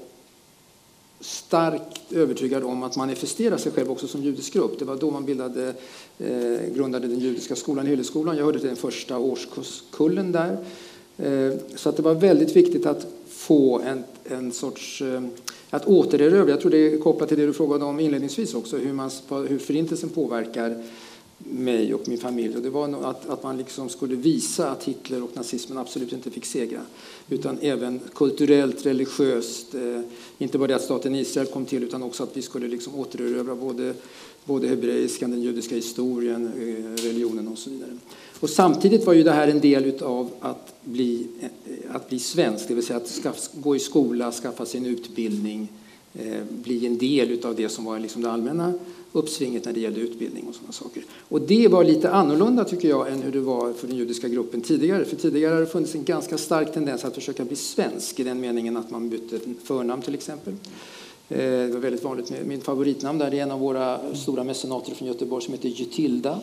[1.19, 4.79] starkt övertygad om att manifestera sig själv också som judisk grupp.
[4.79, 5.73] Det var då man bildade,
[6.19, 8.37] eh, grundade den judiska skolan, Hylleskolan.
[8.37, 10.57] Jag hörde till den första årskullen där.
[11.17, 15.23] Eh, så att det var väldigt viktigt att få en, en sorts, eh,
[15.75, 18.93] att återerövra, jag tror det är kopplat till det du frågade om inledningsvis också, hur,
[18.93, 19.11] man,
[19.47, 20.83] hur förintelsen påverkar
[21.51, 22.55] mig och min familj.
[22.55, 26.31] Och det var att, att man liksom skulle visa att Hitler och nazismen absolut inte
[26.31, 26.81] fick segra.
[27.29, 29.75] Utan även kulturellt, religiöst.
[29.75, 30.01] Eh,
[30.37, 33.55] inte bara det att staten Israel kom till utan också att vi skulle liksom återerövra
[33.55, 33.93] både,
[34.45, 37.97] både hebreiskan, den judiska historien, eh, religionen och så vidare.
[38.39, 42.67] Och samtidigt var ju det här en del av att bli, eh, att bli svensk,
[42.67, 45.71] det vill säga att skaff, gå i skola, skaffa sig en utbildning,
[46.13, 48.73] eh, bli en del av det som var liksom det allmänna
[49.15, 51.03] uppsvinget när det gällde utbildning och sådana saker.
[51.29, 54.61] Och det var lite annorlunda tycker jag än hur det var för den judiska gruppen
[54.61, 55.05] tidigare.
[55.05, 58.39] För tidigare har det funnits en ganska stark tendens att försöka bli svensk i den
[58.41, 60.53] meningen att man bytte förnamn till exempel.
[61.29, 63.31] Eh, Det var väldigt vanligt med min favoritnamn där.
[63.31, 66.41] Det är en av våra stora mecenater från Göteborg som heter Jutilda.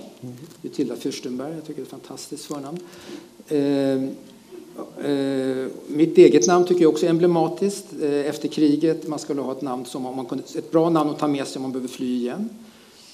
[0.63, 1.55] Jutilda Fürstenberg.
[1.55, 2.79] Jag tycker det är ett fantastiskt förnamn.
[5.05, 7.87] Eh, mitt eget namn tycker jag också är emblematiskt.
[8.03, 11.19] Eh, efter kriget, man skulle ha ett namn som man kunde, ett bra namn att
[11.19, 12.49] ta med sig om man behöver fly igen.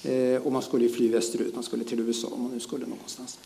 [0.03, 2.85] Eh, och man skulle ju fly västerut, man skulle till USA om man nu skulle
[2.85, 3.37] någonstans.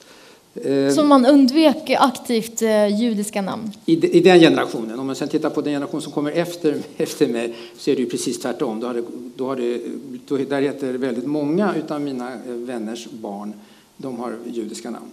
[0.95, 2.61] Så man undvek aktivt
[2.99, 3.71] judiska namn?
[3.85, 4.99] i, de- I den generationen.
[4.99, 8.01] Om man sen tittar på den generation som kommer efter, efter mig så är det
[8.01, 8.79] ju precis tvärtom.
[8.79, 9.03] Då har det,
[9.35, 9.81] då har det,
[10.27, 13.53] då, där heter väldigt många av mina vänners barn,
[13.97, 15.05] de har judiska namn.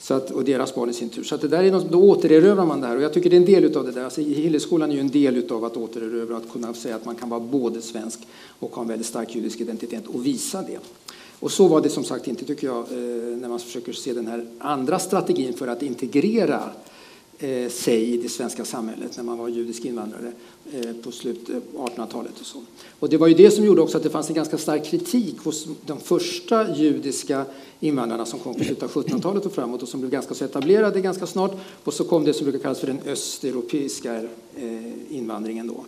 [0.00, 1.22] Så att, och deras barn i sin tur.
[1.22, 2.96] Så att det där är något, då återerövrar man det här.
[2.96, 4.04] Och jag tycker det är en del av det där.
[4.04, 7.28] Alltså, Hilleskolan är ju en del av att återerövra, att kunna säga att man kan
[7.28, 8.20] vara både svensk
[8.58, 10.78] och ha en väldigt stark judisk identitet och visa det.
[11.40, 14.26] Och så var det som sagt inte, tycker jag, eh, när man försöker se den
[14.26, 16.60] här andra strategin för att integrera
[17.40, 20.32] eh, sig i det svenska samhället när man var judisk invandrare
[20.72, 22.40] eh, på slutet eh, av 1800-talet.
[22.40, 22.58] Och, så.
[22.98, 25.38] och det var ju det som gjorde också att det fanns en ganska stark kritik
[25.38, 27.44] hos de första judiska
[27.80, 31.00] invandrarna som kom på slutet av 1700-talet och framåt och som blev ganska så etablerade
[31.00, 31.52] ganska snart.
[31.84, 34.14] Och så kom det som brukar kallas för den östeuropeiska
[34.56, 35.84] eh, invandringen då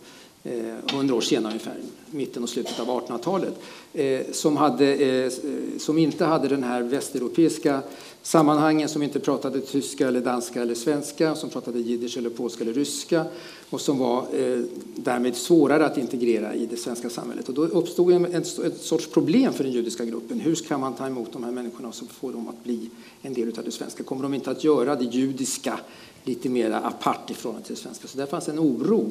[0.50, 1.76] eh, hundra år senare ungefär,
[2.10, 3.54] mitten och slutet av 1800-talet,
[3.92, 5.30] eh, som, hade,
[5.78, 7.82] som inte hade den här västeuropeiska
[8.22, 12.74] sammanhangen som inte pratade tyska, eller danska eller svenska, som pratade jiddisch, eller polska eller
[12.74, 13.24] ryska
[13.70, 14.60] och som var eh,
[14.96, 17.48] därmed svårare att integrera i det svenska samhället.
[17.48, 20.40] Och då uppstod en, en, ett sorts problem för den judiska gruppen.
[20.40, 22.90] Hur ska man ta emot de här människorna och få dem att bli
[23.22, 24.02] en del av det svenska?
[24.02, 25.80] Kommer de inte att göra det judiska
[26.24, 28.08] lite mer apart i förhållande till det svenska?
[28.08, 29.10] Så där fanns en oro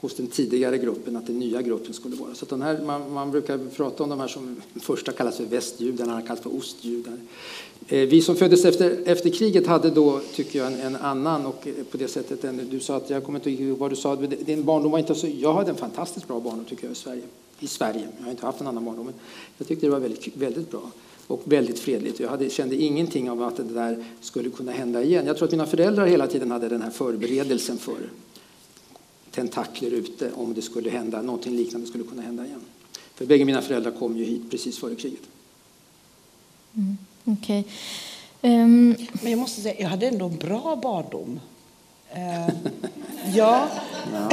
[0.00, 2.34] hos den tidigare gruppen att den nya gruppen skulle vara.
[2.34, 6.04] Så den här, man, man, brukar prata om de här som första kallas för västjudar,
[6.04, 7.14] andra kallas för ostjudar.
[7.88, 11.68] Eh, vi som föddes efter, efter kriget hade då, tycker jag, en, en, annan och
[11.68, 14.16] eh, på det sättet, en, du sa att, jag kommer inte ihåg vad du sa,
[14.16, 17.22] din barndom var inte så, jag hade en fantastiskt bra barndom tycker jag i Sverige.
[17.60, 19.14] I Sverige, jag har inte haft en annan barndom, men
[19.58, 20.90] jag tyckte det var väldigt, väldigt bra
[21.26, 22.20] och väldigt fredligt.
[22.20, 25.26] Jag hade, kände ingenting av att det där skulle kunna hända igen.
[25.26, 28.10] Jag tror att mina föräldrar hela tiden hade den här förberedelsen för
[29.36, 32.60] tentakler ute om det skulle hända, någonting liknande skulle kunna hända igen.
[33.14, 35.20] För bägge mina föräldrar kom ju hit precis före kriget.
[36.74, 37.58] Mm, okay.
[37.58, 37.64] um...
[38.42, 41.40] Ehm, Men jag måste säga, jag hade ändå en bra barndom.
[42.16, 42.54] Uh,
[43.34, 43.68] ja.
[44.12, 44.30] ja.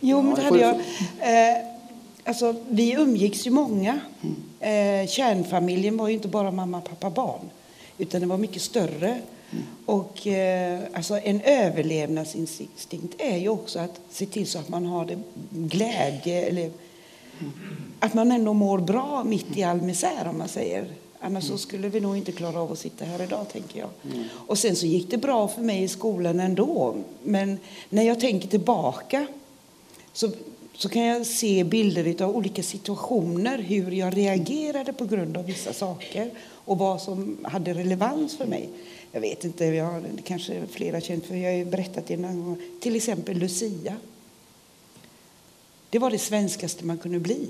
[0.00, 0.74] jo, men det hade jag.
[0.74, 1.68] Uh,
[2.24, 4.00] alltså, vi umgicks ju många.
[4.22, 7.50] Uh, kärnfamiljen var ju inte bara mamma, pappa, barn.
[7.98, 9.20] Utan det var mycket större.
[9.86, 15.04] Och eh, alltså en överlevnadsinstinkt är ju också att se till så att man har
[15.04, 15.18] det
[15.50, 16.70] glädje eller
[17.98, 20.86] att man ändå mår bra mitt i all misär om man säger.
[21.20, 23.88] Annars så skulle vi nog inte klara av att sitta här idag tänker jag.
[24.46, 26.96] Och sen så gick det bra för mig i skolan ändå.
[27.22, 29.26] Men när jag tänker tillbaka
[30.12, 30.30] så,
[30.74, 35.72] så kan jag se bilder av olika situationer, hur jag reagerade på grund av vissa
[35.72, 36.30] saker
[36.64, 38.68] och vad som hade relevans för mig.
[39.12, 42.58] Jag vet inte, jag har, kanske flera känt för jag har berättat det någon gång.
[42.80, 43.96] Till exempel Lucia.
[45.90, 47.48] Det var det svenskaste man kunde bli.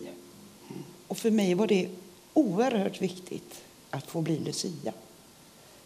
[1.08, 1.88] Och för mig var det
[2.34, 3.60] oerhört viktigt
[3.90, 4.92] att få bli Lucia.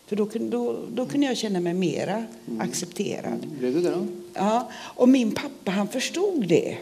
[0.07, 2.61] För då, då, då kunde jag känna mig mera mm.
[2.61, 3.49] accepterad.
[3.59, 4.07] Blev du det då?
[4.35, 6.79] Ja, och min pappa han förstod det.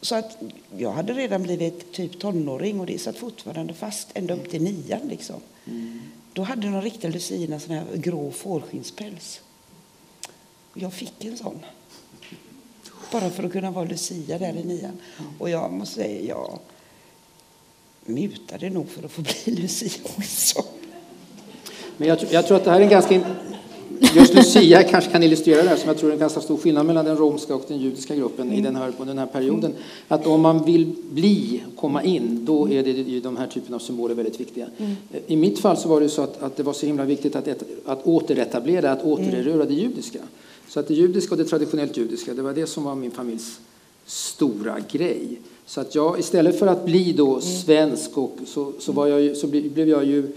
[0.00, 0.42] Så att
[0.76, 5.08] jag hade redan blivit typ tonåring och det satt fortfarande fast ända upp till nian.
[5.08, 5.40] Liksom.
[5.66, 6.00] Mm.
[6.32, 9.40] Då hade de riktiga luciorna sån här grå fårskinnspäls.
[10.74, 11.58] Jag fick en sån.
[13.12, 15.00] Bara för att kunna vara lucia där i nian.
[15.38, 16.58] Och jag måste säga, jag
[18.04, 20.64] mutade nog för att få bli lucia också.
[21.96, 23.20] Men jag, jag tror att det här är en ganska
[24.00, 26.86] Just Lucia kanske kan illustrera det här som jag tror är en ganska stor skillnad
[26.86, 28.58] mellan den romska och den judiska gruppen mm.
[28.58, 29.72] i den här, på den här perioden.
[30.08, 33.78] Att om man vill bli, komma in, då är det ju de här typen av
[33.78, 34.66] symboler väldigt viktiga.
[34.78, 34.92] Mm.
[35.26, 37.48] I mitt fall så var det så att, att det var så himla viktigt att,
[37.84, 40.18] att återetablera, att återerövra det judiska.
[40.68, 43.60] Så att det judiska och det traditionellt judiska, det var det som var min familjs
[44.06, 45.40] stora grej.
[45.66, 47.40] Så att jag istället för att bli då mm.
[47.40, 50.32] svensk och så, så, var jag, så blev jag ju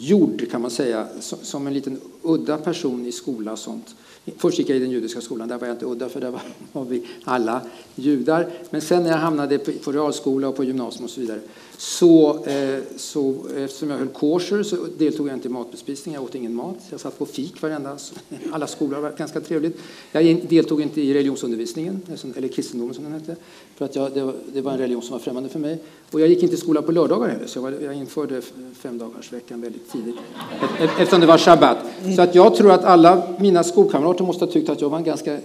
[0.00, 3.94] gjord kan man säga som en liten udda person i skola och sånt.
[4.36, 6.40] Först gick jag i den judiska skolan, där var jag inte udda för där var,
[6.72, 7.60] var vi alla
[7.94, 8.50] judar.
[8.70, 11.40] Men sen när jag hamnade på, på realskola och på gymnasium och så vidare
[11.78, 16.34] så, eh, så eftersom jag höll kosher så deltog jag inte i matbespisning, jag åt
[16.34, 16.76] ingen mat.
[16.90, 17.98] Jag satt på fik varenda,
[18.52, 19.78] alla skolor var ganska trevligt.
[20.12, 22.02] Jag deltog inte i religionsundervisningen,
[22.36, 23.36] eller kristendomen som den hette,
[23.76, 25.78] för att jag, det, var, det var en religion som var främmande för mig.
[26.10, 28.42] Och jag gick inte i skola på lördagar heller, så jag, var, jag införde
[28.78, 31.78] femdagarsveckan väldigt tidigt, e-, e-, eftersom det var shabbat.
[32.16, 35.04] Så att jag tror att alla mina skolkamrater måste ha tyckt att jag var en
[35.04, 35.38] ganska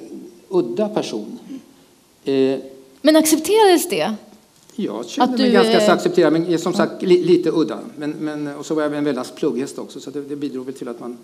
[0.50, 1.40] udda person.
[2.24, 2.60] Eh,
[3.02, 4.16] Men accepterades det?
[4.76, 7.80] Jag kände mig ganska så accepterad, men som sagt li, lite udda.
[7.98, 10.74] Men, men, och så var jag en väldigt plugghäst också, så det, det bidrog väl
[10.74, 11.18] till att man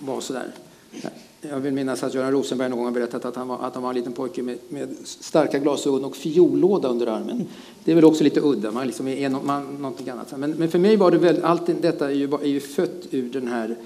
[0.00, 0.54] var så där.
[1.40, 3.90] Jag vill minnas att Göran Rosenberg någon gång berättat att han var, att han var
[3.90, 7.46] en liten pojke med, med starka glasögon och fiollåda under armen.
[7.84, 10.38] Det är väl också lite udda, man liksom är man, någonting annat.
[10.38, 13.30] Men, men för mig var det väl, allt detta är ju, är ju fött ur
[13.30, 13.76] den här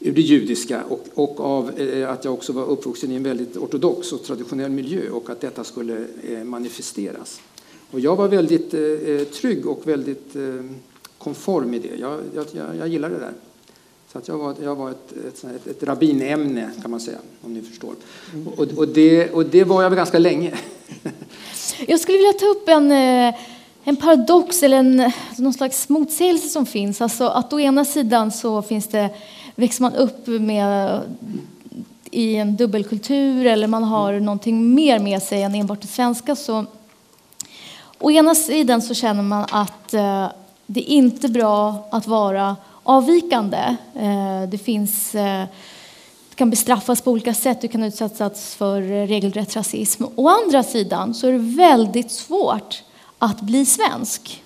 [0.00, 3.56] ur det judiska och, och av eh, att jag också var uppvuxen i en väldigt
[3.56, 7.40] ortodox och traditionell miljö och att detta skulle eh, manifesteras.
[7.90, 10.42] Och jag var väldigt eh, trygg och väldigt eh,
[11.18, 11.96] konform i det.
[12.00, 12.46] Jag, jag,
[12.78, 13.32] jag gillar det där.
[14.12, 17.54] Så att jag var, jag var ett, ett, ett, ett rabbinämne kan man säga, om
[17.54, 17.94] ni förstår.
[18.56, 20.54] Och, och, det, och det var jag väl ganska länge.
[21.86, 23.34] Jag skulle vilja ta upp en, eh,
[23.84, 27.00] en paradox eller en, någon slags motsägelse som finns.
[27.00, 29.10] Alltså att å ena sidan så finns det,
[29.54, 31.00] växer man upp med
[32.10, 36.36] i en dubbelkultur eller man har någonting mer med sig än enbart det svenska.
[36.36, 36.66] Så,
[38.00, 40.26] å ena sidan så känner man att eh,
[40.66, 43.76] det är inte bra att vara avvikande.
[43.94, 45.44] Eh, det finns eh,
[46.34, 50.04] kan bestraffas på olika sätt, du kan utsättas för regelrätt rasism.
[50.14, 52.82] Å andra sidan så är det väldigt svårt
[53.18, 54.42] att bli svensk.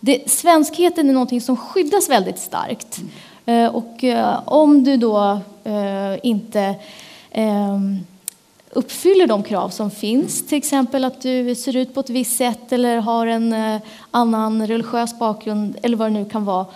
[0.00, 3.00] Det, svenskheten är någonting som skyddas väldigt starkt.
[3.46, 4.04] Eh, och
[4.44, 5.40] om du då
[6.22, 6.74] inte
[7.30, 7.98] ehm,
[8.76, 12.72] uppfyller de krav som finns, till exempel att du ser ut på ett visst sätt
[12.72, 13.54] eller har en
[14.10, 16.66] annan religiös bakgrund eller vad det nu kan vara,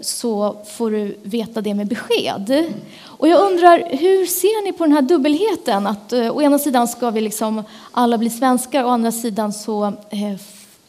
[0.00, 2.72] så får du veta det med besked.
[3.02, 5.86] Och jag undrar, hur ser ni på den här dubbelheten?
[5.86, 9.92] Att å ena sidan ska vi liksom alla bli svenskar, å andra sidan så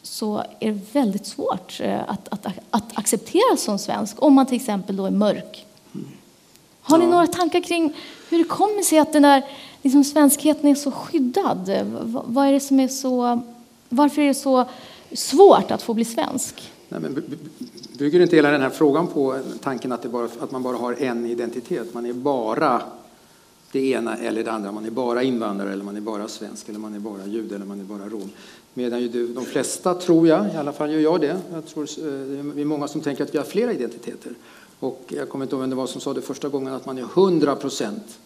[0.03, 4.95] så är det väldigt svårt att, att, att acceptera som svensk om man till exempel
[4.95, 5.65] då är mörk.
[6.81, 7.93] Har ni några tankar kring
[8.29, 9.43] hur det kommer sig att den där
[9.86, 11.69] liksom, svenskheten är så skyddad?
[12.25, 13.41] Vad är det som är så,
[13.89, 14.65] varför är det så
[15.13, 16.71] svårt att få bli svensk?
[16.89, 17.23] Nej, men
[17.97, 21.25] bygger inte hela den här frågan på tanken att, bara, att man bara har en
[21.25, 21.93] identitet?
[21.93, 22.81] Man är bara
[23.71, 24.71] det ena eller det andra.
[24.71, 27.65] Man är bara invandrare, eller man är bara svensk, eller man är bara jude, eller
[27.65, 28.29] man är bara rom.
[28.73, 32.45] Medan ju de flesta, tror jag, i alla fall gör jag det, jag tror eh,
[32.55, 34.31] det är många som tänker att vi har flera identiteter.
[34.79, 36.97] Och jag kommer inte ihåg vem det var som sa det första gången, att man
[36.97, 38.19] är 100 procent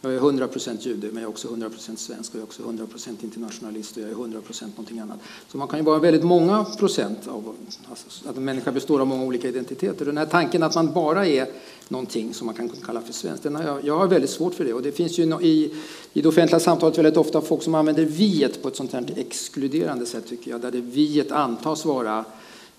[0.00, 2.46] jag är 100 procent jude, men jag är också 100 procent svensk och jag är
[2.46, 5.18] också 100 procent internationalist och jag är 100 procent någonting annat.
[5.48, 7.56] Så man kan ju vara väldigt många procent av
[7.90, 10.04] alltså, att en människa består av många olika identiteter.
[10.04, 11.46] Den här tanken att man bara är
[11.88, 14.64] någonting som man kan kalla för svensk, den har jag, jag har väldigt svårt för
[14.64, 14.72] det.
[14.72, 15.74] Och det finns ju no, i,
[16.12, 20.06] i det offentliga samtalet väldigt ofta folk som använder viet på ett sånt här exkluderande
[20.06, 22.24] sätt tycker jag, där det viet antas vara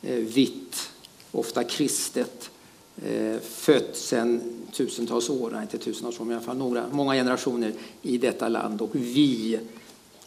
[0.01, 0.89] eh, vitt,
[1.31, 2.49] ofta kristet,
[3.05, 7.13] eh, fött sedan tusentals år, nej inte tusentals år, men i alla fall några, många
[7.13, 8.81] generationer i detta land.
[8.81, 9.59] Och vi,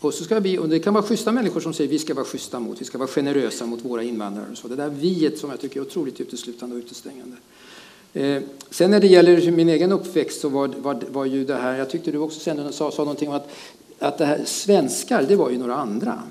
[0.01, 2.24] och så ska vi, och det kan vara schyssta människor som säger vi ska vara
[2.24, 4.47] schyssta mot, vi ska vara generösa mot våra invandrare.
[4.53, 4.68] Och så.
[4.68, 7.36] Det där viet som jag tycker är otroligt uteslutande och utestängande.
[8.12, 11.78] Eh, sen när det gäller min egen uppväxt så var, var, var ju det här,
[11.78, 13.51] jag tyckte du också sen sa, sa någonting om att,
[13.99, 16.22] att det här svenskar, det var ju några andra.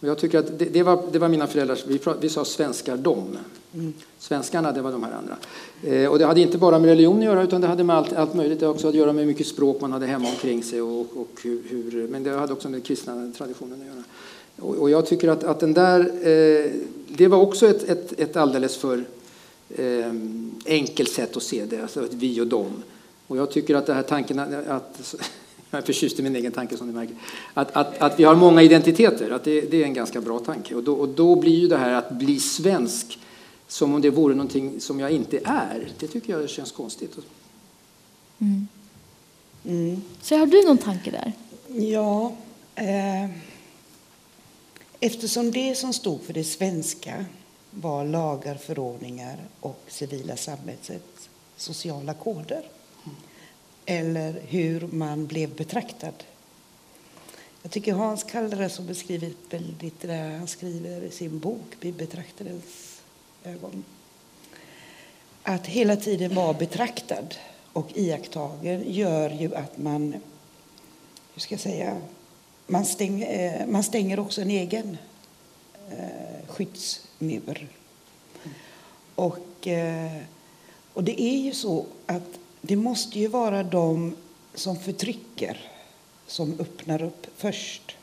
[0.00, 2.96] Och jag tycker att det, det, var, det var mina föräldrar, vi, vi sa svenskar
[2.96, 3.38] de.
[3.74, 3.92] Mm.
[4.18, 5.36] Svenskarna, det var de här andra.
[5.82, 8.12] Eh, och det hade inte bara med religion att göra utan det hade med allt,
[8.12, 8.60] allt möjligt.
[8.60, 10.82] Det också att göra med hur mycket språk man hade hemma omkring sig.
[10.82, 14.04] Och, och hur, hur, men det hade också med kristna traditionen att göra.
[14.56, 16.70] Och, och jag tycker att, att den där, eh,
[17.08, 19.04] det var också ett, ett, ett alldeles för
[19.76, 20.12] eh,
[20.66, 22.82] enkelt sätt att se det, alltså ett vi och dem.
[23.26, 24.38] Och jag tycker att det här tanken
[24.68, 25.14] att
[25.70, 27.16] jag är förtjust i min egen tanke som ni märker.
[27.54, 30.74] Att, att, att vi har många identiteter, att det, det är en ganska bra tanke.
[30.74, 33.18] Och då, och då blir ju det här att bli svensk
[33.68, 35.88] som om det vore någonting som jag inte är.
[35.98, 37.16] Det tycker jag känns konstigt.
[38.38, 38.68] Mm.
[39.64, 40.02] Mm.
[40.22, 41.32] Så har du någon tanke där?
[41.82, 42.32] Ja.
[42.74, 43.30] Eh,
[45.00, 47.24] eftersom det som stod för det svenska
[47.70, 52.62] var lagar, förordningar och civila samhällets sociala koder
[53.86, 56.24] eller hur man blev betraktad.
[57.62, 63.00] Jag tycker Hans Kalderas har beskrivit väldigt det han skriver i sin bok Vi betraktarens
[63.44, 63.84] ögon.
[65.42, 67.34] Att hela tiden vara betraktad
[67.72, 70.12] och iakttagen gör ju att man,
[71.34, 71.96] hur ska jag säga,
[72.66, 74.98] man stänger, eh, man stänger också en egen
[75.90, 77.68] eh, skyddsmur.
[79.14, 80.22] Och, eh,
[80.92, 84.16] och det är ju så att det måste ju vara de
[84.54, 85.70] som förtrycker
[86.26, 87.96] som öppnar upp först.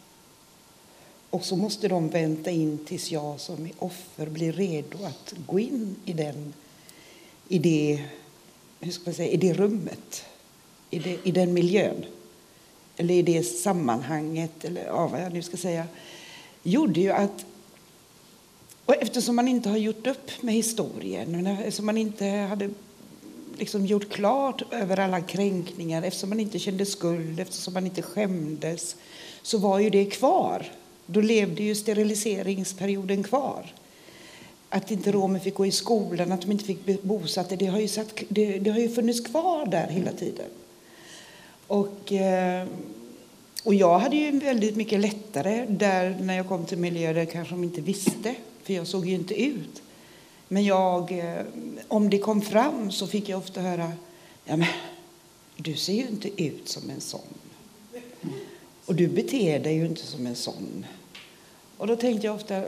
[1.29, 5.59] Och så måste de vänta in tills jag som är offer blir redo att gå
[5.59, 6.53] in i, den,
[7.47, 8.03] i, det,
[8.79, 10.25] hur ska man säga, i det rummet,
[10.89, 12.05] i, det, i den miljön
[12.97, 15.87] eller i det sammanhanget, eller ja, vad jag nu ska säga,
[16.63, 17.45] gjorde ju att
[18.85, 22.69] och eftersom man inte har gjort upp med historien, eftersom man inte hade
[23.57, 28.95] liksom gjort klart över alla kränkningar eftersom man inte kände skuld, eftersom man inte skämdes,
[29.41, 30.71] så var ju det kvar.
[31.05, 33.73] Då levde ju steriliseringsperioden kvar.
[34.69, 37.79] Att inte romer fick gå i skolan, att de inte fick bli bosatta, det har
[37.79, 40.49] ju, satt, det, det har ju funnits kvar där hela tiden.
[41.67, 42.67] Och, eh,
[43.63, 47.53] och jag hade ju väldigt mycket lättare där när jag kom till miljöer där kanske
[47.53, 49.82] de inte visste, för jag såg ju inte ut
[50.47, 51.45] men jag, eh,
[51.87, 53.91] om det kom fram så fick jag ofta höra
[54.45, 54.67] ja, men,
[55.57, 57.21] du ser ju inte ut som en sån.
[58.21, 58.35] Mm.
[58.85, 60.85] Och du beter dig ju inte som en sån.
[61.77, 62.63] Och då tänkte jag ofta,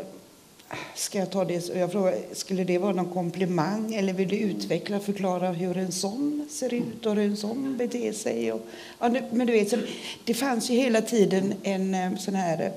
[0.95, 1.69] ska jag ta det?
[1.69, 5.77] Och jag frågade, skulle det vara någon komplimang eller vill du utveckla och förklara hur
[5.77, 8.51] en sån ser ut och hur en sån beter sig?
[8.51, 8.61] Och,
[8.99, 9.77] ja, men du vet, så
[10.25, 12.71] det fanns ju hela tiden en eh, sån här eh,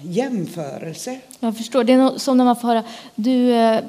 [0.00, 1.20] jämförelse.
[1.40, 1.84] Jag förstår.
[1.84, 2.84] Det är som när man får höra,
[3.14, 3.80] du, eh,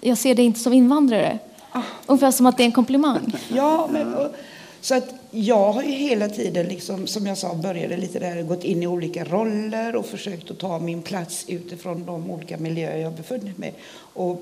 [0.00, 1.38] jag ser dig inte som invandrare.
[1.72, 1.82] Ah.
[2.06, 3.32] Ungefär som att det är en komplimang.
[3.48, 4.34] Ja, men, och,
[4.80, 8.64] så att jag har ju hela tiden, liksom, som jag sa, började lite där, gått
[8.64, 13.12] in i olika roller och försökt att ta min plats utifrån de olika miljöer jag
[13.12, 13.74] befunnit mig
[14.14, 14.40] och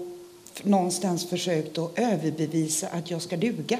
[0.62, 3.78] någonstans försökt att överbevisa att jag ska duga.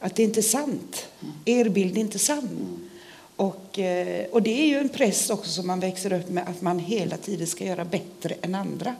[0.00, 1.06] Att det inte är sant.
[1.44, 2.87] Er bild är inte sann.
[3.38, 6.62] Och, eh, och det är ju en press också som man växer upp med, att
[6.62, 8.94] man hela tiden ska göra bättre än andra.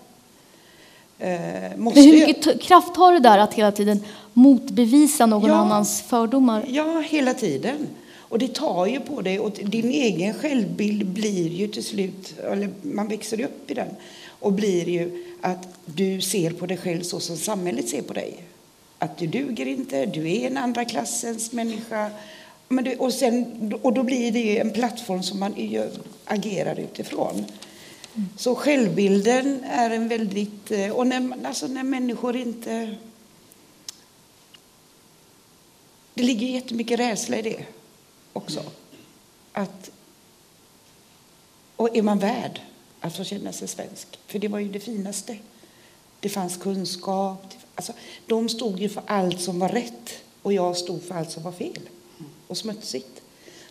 [1.18, 2.60] Eh, måste hur mycket jag...
[2.60, 6.64] kraft har det där att hela tiden motbevisa någon ja, annans fördomar?
[6.68, 7.86] Ja, hela tiden.
[8.16, 12.70] Och det tar ju på dig och din egen självbild blir ju till slut, eller
[12.82, 13.88] man växer upp i den
[14.28, 18.42] och blir ju att du ser på dig själv så som samhället ser på dig.
[18.98, 22.10] Att du duger inte, du är en andra klassens människa.
[22.68, 25.54] Men det, och, sen, och då blir det en plattform som man
[26.24, 27.44] agerar utifrån.
[28.36, 30.70] Så självbilden är en väldigt...
[30.70, 32.96] Eh, och när, alltså när människor inte...
[36.14, 37.64] Det ligger jättemycket rädsla i det
[38.32, 38.62] också.
[39.52, 39.90] Att,
[41.76, 42.60] och är man värd
[43.00, 44.18] att få känna sig svensk?
[44.26, 45.38] För det var ju det finaste.
[46.20, 47.44] Det fanns kunskap.
[47.74, 47.92] Alltså,
[48.26, 50.10] de stod ju för allt som var rätt
[50.42, 51.88] och jag stod för allt som var fel
[52.48, 53.22] och smutsigt.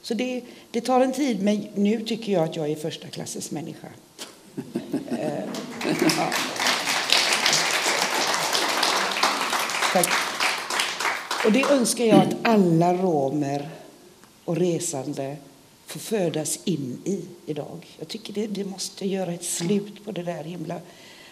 [0.02, 3.52] Så det, det tar en tid, men nu tycker jag att jag är första klassens
[3.52, 3.88] människa.
[5.12, 5.44] Eh,
[6.18, 6.30] ja.
[9.94, 10.08] Tack.
[11.46, 13.70] Och det önskar jag att alla romer
[14.46, 15.38] och resande
[15.86, 17.88] får födas in i idag.
[18.00, 20.80] Jag tycker det, det måste göra ett slut på det där himla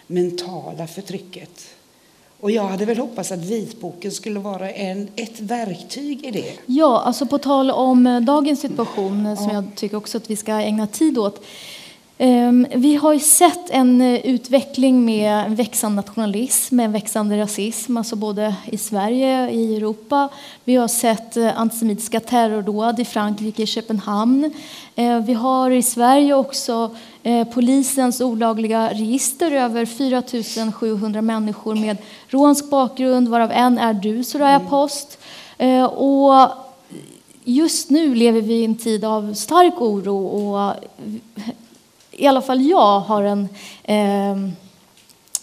[0.06, 1.75] mentala förtrycket.
[2.40, 6.52] Och jag hade väl hoppats att vitboken skulle vara en, ett verktyg i det.
[6.66, 10.86] Ja, alltså på tal om dagens situation som jag tycker också att vi ska ägna
[10.86, 11.44] tid åt.
[12.18, 18.16] Ehm, vi har ju sett en eh, utveckling med växande nationalism, en växande rasism, alltså
[18.16, 20.28] både i Sverige och i Europa.
[20.64, 24.52] Vi har sett eh, antisemitiska terrordåd i Frankrike, i Köpenhamn.
[24.96, 26.72] Ehm, vi har i Sverige också
[27.15, 27.15] eh,
[27.54, 31.96] polisens olagliga register över 4 700 människor med
[32.28, 35.18] romsk bakgrund, varav en är du, Soraya Post.
[35.58, 36.48] Ehm, och
[37.44, 40.74] just nu lever vi i en tid av stark oro och
[42.10, 43.48] i alla fall jag har en...
[43.84, 44.52] Ehm,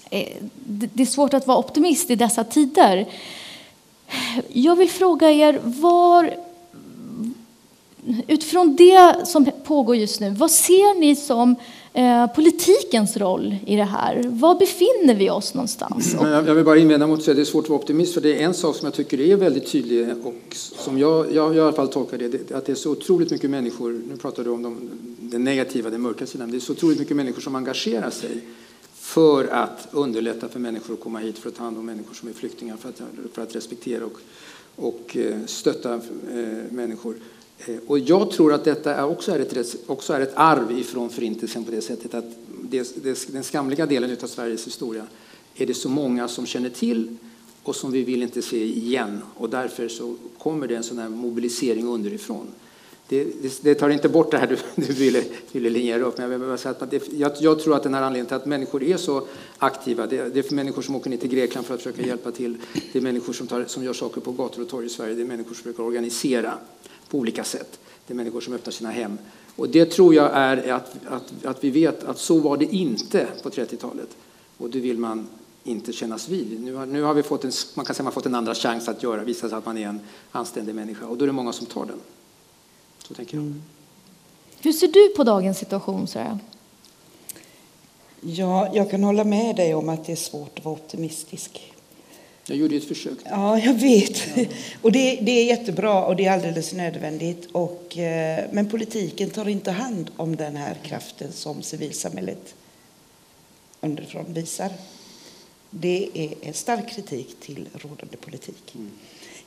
[0.09, 0.27] eh,
[0.65, 3.05] det är svårt att vara optimist i dessa tider.
[4.47, 6.33] Jag vill fråga er, var,
[8.27, 11.55] utifrån det som pågår just nu, vad ser ni som
[11.93, 14.23] eh, politikens roll i det här?
[14.25, 16.15] Var befinner vi oss någonstans?
[16.21, 18.45] Jag vill bara invända mot att det är svårt att vara optimist, för det är
[18.45, 21.87] en sak som jag tycker är väldigt tydlig och som jag, jag i alla fall
[21.87, 24.89] tolkar det, att det är så otroligt mycket människor, nu pratar du om de
[25.33, 26.51] den negativa, den mörka sidan.
[26.51, 28.41] Det är så otroligt mycket människor som engagerar sig
[28.93, 32.29] för att underlätta för människor att komma hit för att ta hand om människor som
[32.29, 33.01] är flyktingar, för att,
[33.33, 34.17] för att respektera och,
[34.75, 36.01] och eh, stötta eh,
[36.69, 37.15] människor.
[37.57, 41.63] Eh, och jag tror att detta också, är ett, också är ett arv ifrån Förintelsen
[41.63, 42.25] på det sättet att
[42.61, 45.07] det, det, den skamliga delen av Sveriges historia
[45.55, 47.17] är det så många som känner till
[47.63, 49.21] och som vi vill inte se igen.
[49.35, 52.47] Och därför så kommer det en sån här mobilisering underifrån
[53.07, 56.17] det, det, det tar inte bort det här du, du ville, ville linjera upp.
[56.17, 58.35] Men jag, vill bara säga att det, jag, jag, tror att den här anledningen till
[58.35, 59.27] att människor är så
[59.57, 62.31] aktiva, det, det är för människor som åker ner till Grekland för att försöka hjälpa
[62.31, 62.57] till.
[62.91, 65.15] Det är människor som, tar, som gör saker på gator och torg i Sverige.
[65.15, 66.53] Det är människor som försöker organisera
[67.13, 67.79] på olika sätt.
[68.07, 69.17] Det är människor som öppnar sina hem.
[69.55, 73.27] Och det tror jag är att, att, att vi vet att så var det inte
[73.43, 74.09] på 30-talet.
[74.57, 75.27] Och det vill man
[75.63, 76.61] inte kännas vid.
[76.61, 78.87] Nu har, nu har vi fått en, man kan säga man fått en andra chans
[78.87, 79.99] att göra, visa sig att man är en
[80.31, 81.05] anständig människa.
[81.05, 81.99] Och då är det många som tar den.
[83.07, 83.43] Så tänker jag.
[83.43, 83.61] Mm.
[84.61, 86.07] Hur ser du på dagens situation?
[86.07, 86.39] Så
[88.21, 91.72] Ja, jag kan hålla med dig om att det är svårt att vara optimistisk.
[92.45, 93.17] Jag gjorde ett försök.
[93.25, 94.37] Ja, jag vet.
[94.37, 94.45] Ja.
[94.81, 97.47] Och det, det, är jättebra och det är alldeles nödvändigt.
[97.51, 102.55] Och, eh, men politiken tar inte hand om den här kraften som civilsamhället
[103.81, 104.69] underifrån visar.
[105.69, 108.75] Det är en stark kritik till rådande politik.
[108.75, 108.91] Mm.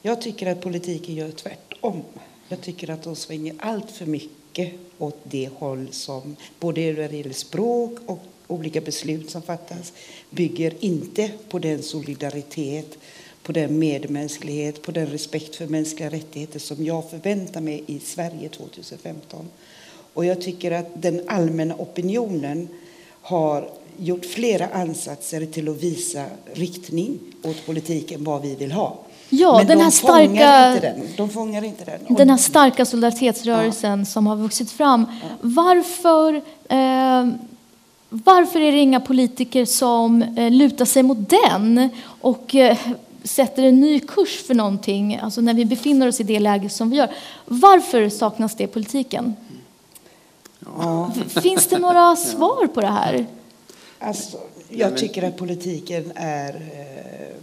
[0.02, 2.02] Jag tycker att politiken gör tvärtom.
[2.48, 7.16] Jag tycker att de svänger allt för mycket åt det håll som både när det
[7.16, 9.92] gäller språk och olika beslut som fattas
[10.36, 12.98] bygger inte på den solidaritet,
[13.42, 18.48] på den medmänsklighet, på den respekt för mänskliga rättigheter som jag förväntar mig i Sverige
[18.48, 19.46] 2015.
[20.14, 22.68] Och jag tycker att den allmänna opinionen
[23.22, 28.98] har gjort flera ansatser till att visa riktning åt politiken, vad vi vill ha.
[29.30, 31.00] Ja, Men den de, här starka- inte den.
[31.16, 32.00] de fångar inte den.
[32.08, 35.06] Och Den här starka solidaritetsrörelsen som har vuxit fram.
[35.40, 36.34] Varför,
[36.68, 37.34] eh,
[38.24, 41.88] varför är det inga politiker som eh, lutar sig mot den
[42.20, 42.78] och eh,
[43.24, 46.90] sätter en ny kurs för någonting, alltså när vi befinner oss i det läge som
[46.90, 47.10] vi gör?
[47.44, 49.34] Varför saknas det i politiken?
[50.78, 51.12] ja,
[51.42, 53.26] Finns det några svar på det här?
[53.98, 54.38] alltså,
[54.68, 56.54] jag tycker att politiken är...
[56.54, 57.36] Eh,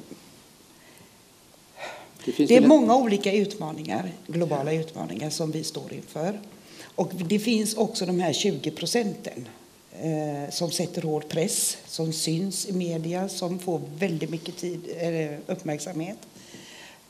[2.38, 6.40] Det, är många olika utmaningar, globala utmaningar som vi står inför.
[6.96, 9.48] Och det finns också de här 20 procenten
[10.02, 15.32] Eh, som sätter hård press, som syns i media, som får väldigt mycket tid, eh,
[15.48, 16.18] uppmärksamhet.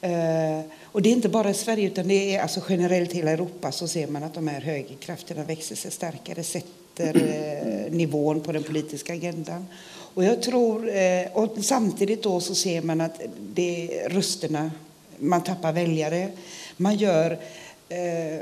[0.01, 3.31] Eh, och det är inte bara i Sverige, utan det är alltså generellt i hela
[3.31, 8.63] Europa så ser man att de här högerkrafterna växer sig starkare, sätter nivån på den
[8.63, 9.65] politiska agendan.
[10.13, 10.91] Och jag tror,
[11.33, 14.71] och samtidigt då så ser man att det är rösterna,
[15.17, 16.31] man tappar väljare,
[16.77, 17.39] man gör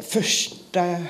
[0.02, 1.04] första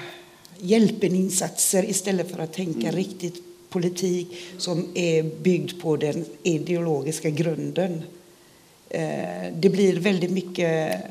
[0.62, 8.04] hjälpeninsatser istället för att tänka riktigt politik som är byggd på den ideologiska grunden.
[8.90, 11.02] Eh, det blir väldigt mycket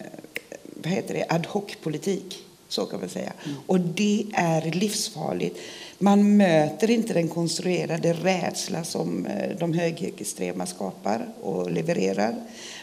[0.83, 2.45] vad heter det, ad hoc-politik.
[2.69, 3.33] Så kan man säga.
[3.67, 5.59] Och det är livsfarligt.
[5.99, 12.35] Man möter inte den konstruerade rädsla som eh, de högerextrema skapar och levererar.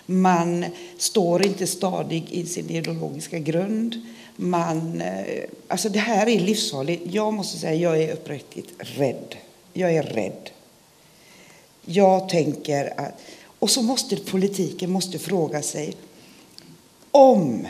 [0.05, 0.65] Man
[0.97, 4.01] står inte stadig i sin ideologiska grund.
[4.40, 7.04] Man, eh, alltså det här är livsfarligt.
[7.14, 9.36] Jag måste säga jag är uppriktigt rädd.
[9.74, 10.50] Jag är rädd.
[11.86, 13.22] Jag tänker att...
[13.60, 15.96] Och så måste politiken måste fråga sig
[17.12, 17.68] om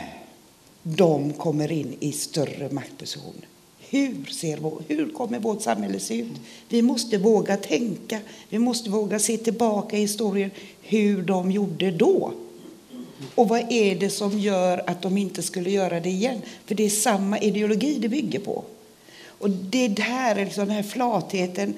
[0.82, 3.44] de kommer in i större maktposition.
[3.78, 6.32] Hur, ser vår, hur kommer vårt samhälle se ut?
[6.68, 8.20] Vi måste våga tänka.
[8.48, 10.50] Vi måste våga se tillbaka i historien
[10.82, 12.32] hur de gjorde då.
[13.34, 16.42] Och vad är det som gör att de inte skulle göra det igen?
[16.66, 18.64] För det är samma ideologi det bygger på.
[19.26, 21.74] Och det där, liksom, den här flatheten.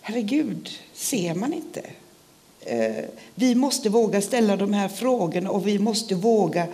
[0.00, 1.82] Herregud, ser man inte?
[2.60, 3.04] Eh,
[3.34, 6.66] vi måste våga ställa de här frågorna och vi måste våga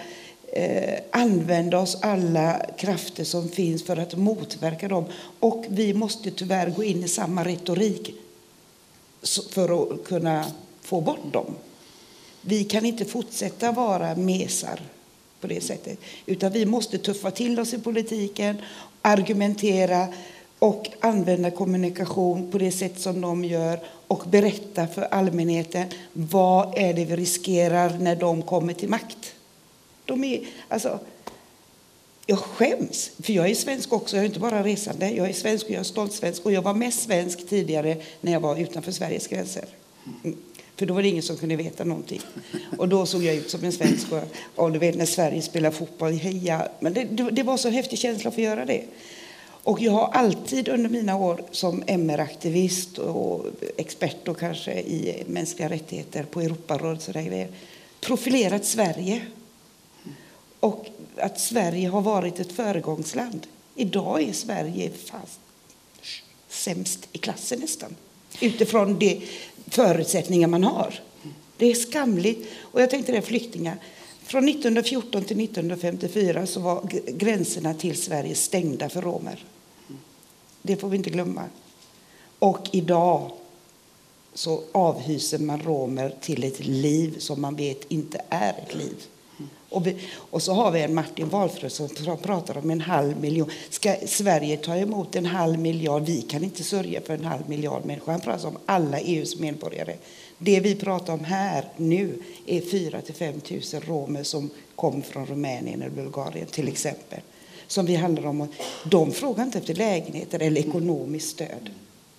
[0.53, 5.05] eh, använda oss alla krafter som finns för att motverka dem.
[5.41, 8.15] Och vi måste tyvärr gå in i samma retorik
[9.51, 10.45] för att kunna
[10.83, 11.55] få bort dem.
[12.41, 14.81] Vi kan inte fortsätta vara mesar
[15.41, 15.99] på det sättet.
[16.27, 18.57] Utan vi måste tuffa till oss i politiken,
[19.03, 20.09] argumentera
[20.59, 26.95] och använda kommunikation på det sätt som de gör och berätta för allmänheten vad är
[26.95, 29.35] det vi riskerar när de kommer till makt.
[30.05, 30.99] De är, alltså,
[32.27, 34.17] jag skäms, för jag är svensk också.
[34.17, 35.11] Jag är inte bara resande.
[35.11, 36.47] Jag är svensk och jag är stolt svensk.
[36.47, 39.65] Och jag var mest svensk tidigare när jag var utanför Sveriges gränser.
[40.25, 40.39] Mm.
[40.79, 42.21] För då var det ingen som kunde veta någonting.
[42.79, 44.13] Och då såg jag ut som en svensk.
[44.13, 44.23] Och,
[44.55, 46.69] och du vet när Sverige spelar fotboll, heja.
[46.81, 48.85] Men det, det, det var så häftig känsla att få göra det.
[49.41, 55.69] Och jag har alltid under mina år som MR-aktivist och expert och kanske i mänskliga
[55.69, 57.49] rättigheter på Europarådet och sådär grejer,
[58.01, 59.23] profilerat Sverige.
[60.61, 63.47] Och att Sverige har varit ett föregångsland.
[63.75, 65.41] Idag är Sverige fast
[66.49, 67.95] sämst i klassen nästan.
[68.41, 69.23] Utifrån de
[69.67, 71.01] förutsättningar man har.
[71.57, 72.49] Det är skamligt.
[72.59, 73.77] Och jag tänkte det, flyktingar.
[74.23, 79.45] Från 1914 till 1954 så var gränserna till Sverige stängda för romer.
[80.63, 81.45] Det får vi inte glömma.
[82.39, 83.31] Och idag
[84.35, 88.97] så avhyser man romer till ett liv som man vet inte är ett liv.
[89.71, 91.89] Och, vi, och så har vi en Martin Wahlfrös som
[92.23, 93.51] pratar om en halv miljon.
[93.71, 96.03] Ska Sverige ta emot en halv miljard?
[96.03, 98.13] Vi kan inte sörja för en halv miljard människor.
[98.13, 99.97] Han pratar om alla EUs medborgare.
[100.39, 105.27] Det vi pratar om här nu är 4 till 5 000 romer som kom från
[105.27, 107.21] Rumänien eller Bulgarien till exempel.
[107.67, 108.49] Som vi handlar om.
[108.85, 111.71] De frågar inte efter lägenheter eller ekonomiskt stöd.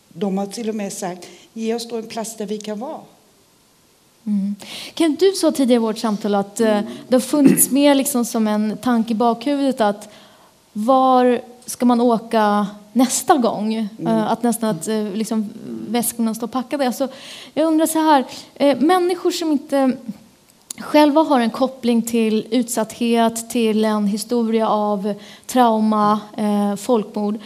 [0.10, 3.02] De har till och med sagt, ge oss då en plats där vi kan vara.
[4.26, 4.56] Mm.
[4.94, 8.48] Kent, du sa tidigare i vårt samtal att eh, det har funnits med liksom som
[8.48, 10.14] en tanke i bakhuvudet att
[10.74, 13.74] var ska man åka nästa gång?
[14.06, 15.50] Eh, att nästan att eh, liksom,
[15.88, 16.88] väskorna står packade.
[16.88, 17.08] Alltså,
[17.54, 18.26] jag undrar så här,
[18.76, 19.92] människor som inte
[20.80, 25.14] själva har en koppling till utsatthet, till en historia av
[25.46, 26.20] trauma,
[26.78, 27.40] folkmord.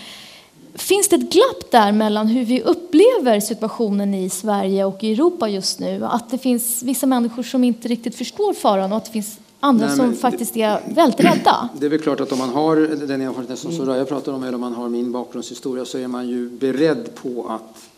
[0.76, 5.50] Finns det ett glapp där mellan hur vi upplever situationen i Sverige och i Europa
[5.50, 6.06] just nu?
[6.06, 9.88] Att det finns vissa människor som inte riktigt förstår faran och att det finns andra
[9.88, 11.70] Nej, som faktiskt är väldigt rädda?
[11.80, 12.76] Det är väl klart att om man har
[13.08, 16.28] den erfarenhet som Soraya pratar om eller om man har min bakgrundshistoria så är man
[16.28, 17.93] ju beredd på att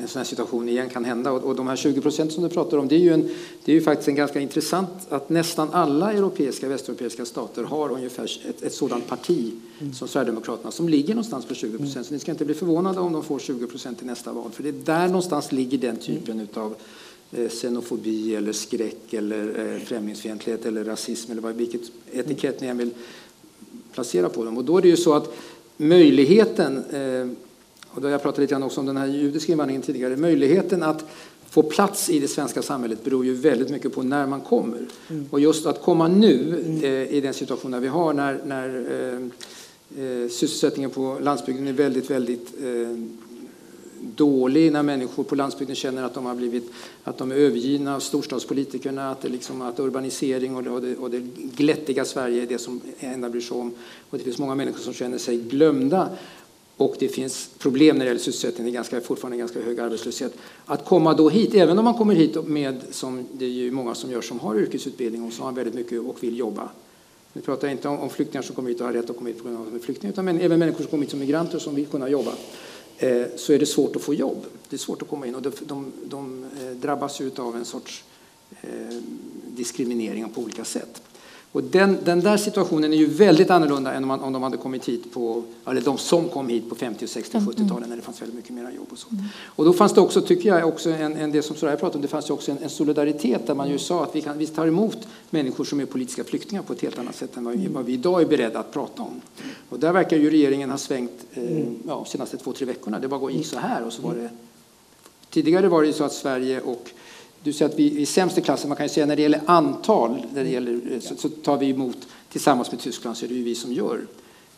[0.00, 1.32] en sån här situation igen kan hända.
[1.32, 3.28] Och, och de här 20 procent som du pratar om, det är, ju en,
[3.64, 8.24] det är ju faktiskt en ganska intressant att nästan alla europeiska, västeuropeiska stater har ungefär
[8.48, 9.52] ett, ett sådant parti
[9.94, 12.06] som Sverigedemokraterna som ligger någonstans på 20 procent.
[12.06, 14.50] Så ni ska inte bli förvånade om de får 20 procent i nästa val.
[14.50, 16.74] För det är där någonstans ligger den typen utav
[17.32, 22.78] eh, xenofobi eller skräck eller eh, främlingsfientlighet eller rasism eller vad, vilket etikett ni än
[22.78, 22.90] vill
[23.92, 24.56] placera på dem.
[24.56, 25.34] Och då är det ju så att
[25.76, 27.51] möjligheten eh,
[27.94, 30.16] och då har jag pratat lite grann också om den här judiska invandringen tidigare.
[30.16, 31.04] Möjligheten att
[31.50, 34.86] få plats i det svenska samhället beror ju väldigt mycket på när man kommer.
[35.10, 35.26] Mm.
[35.30, 40.28] Och just att komma nu eh, i den situationen vi har när, när eh, eh,
[40.28, 42.98] sysselsättningen på landsbygden är väldigt, väldigt eh,
[44.16, 46.72] dålig när människor på landsbygden känner att de har blivit
[47.04, 50.96] att de är övergivna av storstadspolitikerna, att, det liksom, att urbanisering och det, och, det,
[50.96, 51.20] och det
[51.56, 53.74] glättiga Sverige är det som enda bryr sig om.
[54.10, 56.08] Och det finns många människor som känner sig glömda
[56.84, 60.34] och det finns problem när det gäller sysselsättning, det är ganska, fortfarande ganska hög arbetslöshet.
[60.66, 63.94] Att komma då hit, även om man kommer hit med, som det är ju många
[63.94, 66.68] som gör som har yrkesutbildning och som har väldigt mycket och vill jobba.
[67.32, 69.28] Nu pratar jag inte om, om flyktingar som kommer hit och har rätt att komma
[69.28, 71.10] hit på grund av att de är flyktingar, utan men, även människor som kommer hit
[71.10, 72.32] som migranter som vill kunna jobba.
[72.98, 74.44] Eh, så är det svårt att få jobb.
[74.68, 77.64] Det är svårt att komma in och de, de, de eh, drabbas ju av en
[77.64, 78.04] sorts
[78.62, 78.96] eh,
[79.46, 81.02] diskriminering på olika sätt.
[81.52, 84.56] Och den, den, där situationen är ju väldigt annorlunda än om, man, om de hade
[84.56, 88.22] kommit hit på, eller de som kom hit på 50, 60, 70-talen när det fanns
[88.22, 89.08] väldigt mycket mer jobb och så.
[89.10, 89.24] Mm.
[89.46, 92.02] Och då fanns det också, tycker jag, också en, en det som Soraya pratade om,
[92.02, 94.66] det fanns också en, en, solidaritet där man ju sa att vi, kan, vi tar
[94.66, 94.98] emot
[95.30, 97.92] människor som är politiska flyktingar på ett helt annat sätt än vad vi, vad vi
[97.92, 99.20] idag är beredda att prata om.
[99.68, 101.74] Och där verkar ju regeringen ha svängt eh, mm.
[101.86, 102.98] ja, de senaste två, tre veckorna.
[102.98, 104.30] Det bara gick så här och så var det
[105.30, 106.90] Tidigare var det så att Sverige och
[107.42, 108.68] du säger att vi är sämst i klassen.
[108.68, 111.70] Man kan ju säga när det gäller antal, när det gäller, så, så tar vi
[111.70, 111.96] emot
[112.28, 114.06] tillsammans med Tyskland så är det ju vi som gör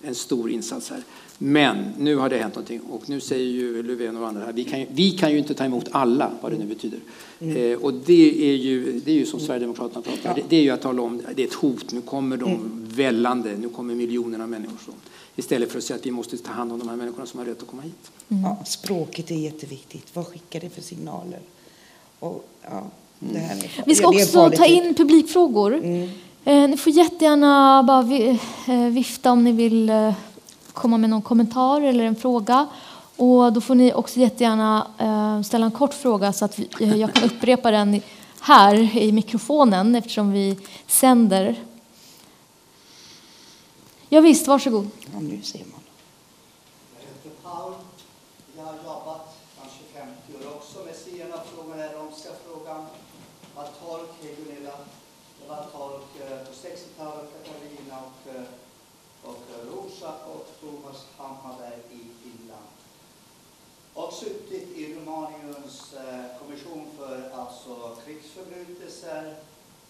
[0.03, 1.03] en stor insats här.
[1.39, 4.64] Men nu har det hänt någonting och nu säger ju Löfven och andra här, vi
[4.64, 6.99] kan ju, vi kan ju inte ta emot alla, vad det nu betyder.
[7.41, 7.57] Mm.
[7.57, 10.35] Eh, och det är, ju, det är ju som Sverigedemokraterna pratar, ja.
[10.35, 12.87] det, det, är ju att tala om, det är ett hot, nu kommer de mm.
[12.89, 14.78] vällande, nu kommer miljonerna människor.
[14.87, 14.93] Så.
[15.37, 17.47] Istället för att säga att vi måste ta hand om de här människorna som har
[17.47, 18.12] rätt att komma hit.
[18.28, 18.43] Mm.
[18.43, 21.41] Ja, språket är jätteviktigt, vad skickar det för signaler?
[22.18, 22.82] Och, ja,
[23.86, 25.74] vi ska också ta in publikfrågor.
[25.74, 26.10] Mm.
[26.44, 28.38] Eh, ni får jättegärna bara vi,
[28.68, 30.14] eh, vifta om ni vill eh,
[30.72, 32.66] komma med någon kommentar eller en fråga.
[33.16, 34.86] Och då får ni också jättegärna
[35.44, 38.00] ställa en kort fråga så att vi, jag kan upprepa den
[38.40, 40.56] här i mikrofonen eftersom vi
[40.86, 41.56] sänder.
[44.08, 44.90] Ja, visst, varsågod.
[45.12, 45.74] Ja, nu ser man.
[64.14, 69.34] Suttit i Rumaniens eh, kommission för alltså krigsförbrytelser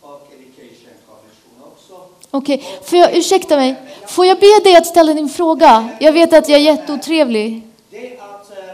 [0.00, 2.08] och education kommission också.
[2.30, 2.82] Okej, okay.
[2.82, 5.88] får jag, ursäkta mig, får jag be dig att ställa din fråga?
[6.00, 7.62] Jag vet att jag är jätteotrevlig.
[7.90, 8.70] Det att eh,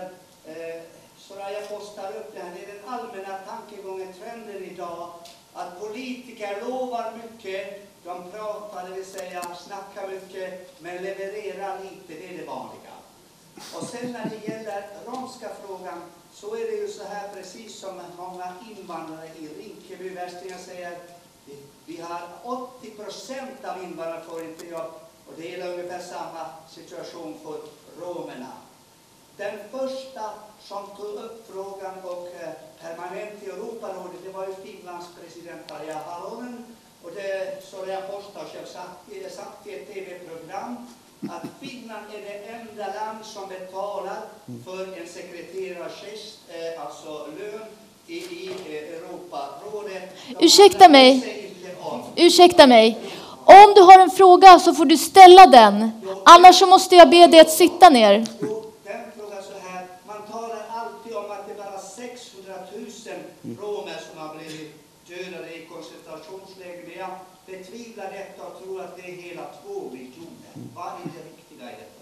[0.46, 0.82] eh,
[1.18, 5.08] Soraya postar upp det här, det är den allmänna tankegången, trenden idag,
[5.54, 12.34] att politiker lovar mycket, de pratar, det vill säga snackar mycket, men levererar lite, det
[12.34, 12.99] är det vanliga.
[13.74, 16.02] Och sen när det gäller romska frågan
[16.32, 20.98] så är det ju så här precis som många invandrare i Rinkeby, Västringen säger
[21.46, 21.56] vi,
[21.86, 24.90] vi har 80 procent av invandrare får inte jobb
[25.26, 27.60] och det är ungefär samma situation för
[28.00, 28.52] romerna.
[29.36, 30.30] Den första
[30.60, 35.98] som tog upp frågan och eh, permanent i Europarådet det var ju Finlands president Tarja
[35.98, 36.76] Halonen.
[37.02, 40.86] Och det Soraya Postas, har satt, satt i ett tv-program
[41.28, 44.20] att Finland är det enda land som betalar
[44.64, 47.66] för en sekreterartjänst, eh, alltså lön,
[48.06, 50.16] i, i eh, Europarådet.
[50.40, 51.10] Ursäkta mig.
[52.16, 52.98] Ursäkta mig.
[53.44, 55.90] Om du har en fråga så får du ställa den.
[56.24, 58.26] Annars så måste jag be dig att sitta ner.
[58.40, 59.86] Jo, den frågan så här.
[60.06, 62.54] Man talar alltid om att det bara 600
[63.42, 64.74] 000 romer som har blivit
[65.08, 66.98] dödade i koncentrationsläger.
[66.98, 67.10] Jag
[67.46, 70.39] betvivlar detta och tror att det är hela två miljoner.
[70.74, 72.00] Vad är det riktiga i detta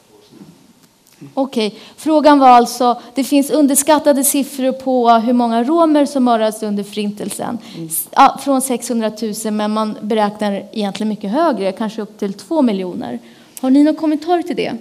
[1.35, 1.81] Okej, okay.
[1.97, 7.59] frågan var alltså, det finns underskattade siffror på hur många romer som mördades under förintelsen.
[7.77, 7.89] Mm.
[8.11, 9.13] Ja, från 600
[9.45, 13.19] 000, men man beräknar egentligen mycket högre, kanske upp till 2 miljoner.
[13.61, 14.73] Har ni någon kommentar till det?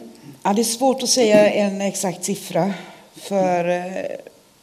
[0.43, 2.73] Ja, det är svårt att säga en exakt siffra.
[3.15, 3.83] För eh,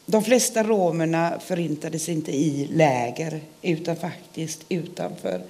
[0.07, 5.43] de flesta romerna förintades inte i läger utan faktiskt utanför.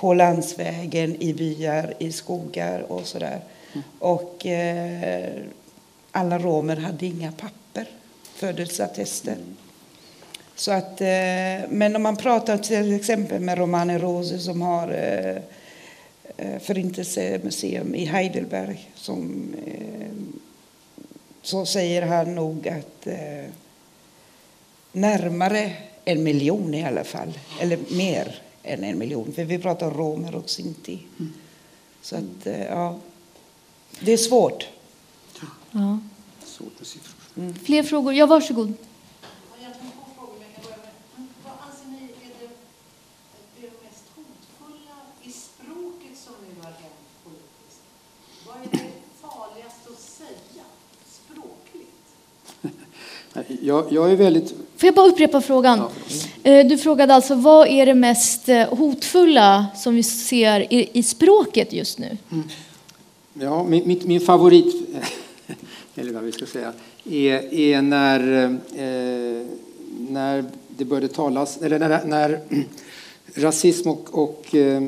[0.00, 3.40] På landsvägen, i byar, i skogar och sådär.
[3.98, 5.32] Och eh,
[6.12, 7.86] alla romer hade inga papper,
[8.34, 9.36] födelseattester.
[10.54, 15.36] Så att, eh, men om man pratar till exempel med Romane Rose som har eh,
[16.36, 20.40] eh Förintelsemuseum i Heidelberg som, eh,
[21.42, 23.50] så säger han nog att eh,
[24.92, 25.72] närmare
[26.04, 28.40] en miljon i alla fall, eller mer
[28.70, 30.98] än en miljon, för vi pratar romer och sinti.
[32.02, 32.98] Så att, eh, ja,
[34.00, 34.68] det är svårt.
[35.70, 35.98] Ja.
[36.44, 37.52] Svårt med siffror.
[37.64, 38.14] Fler frågor?
[38.14, 38.74] Ja, varsågod.
[53.62, 54.54] Jag, jag är väldigt...
[54.80, 55.82] Får jag bara upprepa frågan?
[56.42, 61.02] Eh, Du frågade alltså vad är det mest eh, hotfulla som vi ser i, i
[61.02, 62.16] språket just nu?
[63.34, 64.74] Ja, min, min, min favorit,
[65.94, 66.72] eller vad vi ska säga,
[67.04, 69.46] är, är när, eh,
[70.08, 72.40] när det började talas, eller när, när
[73.34, 74.82] rasism och, och, eh,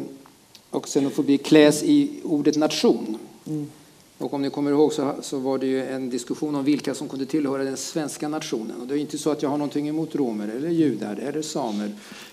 [0.71, 3.19] och xenofobi kläs i ordet nation.
[4.23, 7.09] Och om ni kommer ihåg så, så var det ju en diskussion om vilka som
[7.09, 8.81] kunde tillhöra den svenska nationen.
[8.81, 11.93] Och det är inte så att jag har någonting emot romer eller judar eller samer.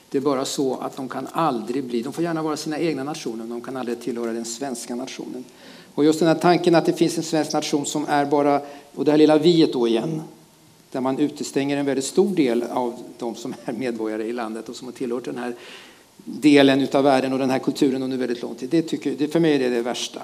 [0.10, 3.04] Det är bara så att de kan aldrig bli, de får gärna vara sina egna
[3.04, 5.44] nationer, men de kan aldrig tillhöra den svenska nationen.
[5.96, 8.62] Och just den här tanken att det finns en svensk nation som är bara,
[8.96, 10.22] och det här lilla viet då igen,
[10.92, 14.76] där man utestänger en väldigt stor del av de som är medborgare i landet och
[14.76, 15.56] som har tillhört den här
[16.24, 18.70] delen av världen och den här kulturen under väldigt lång tid.
[18.70, 20.22] Det tycker, det, för mig är det det värsta.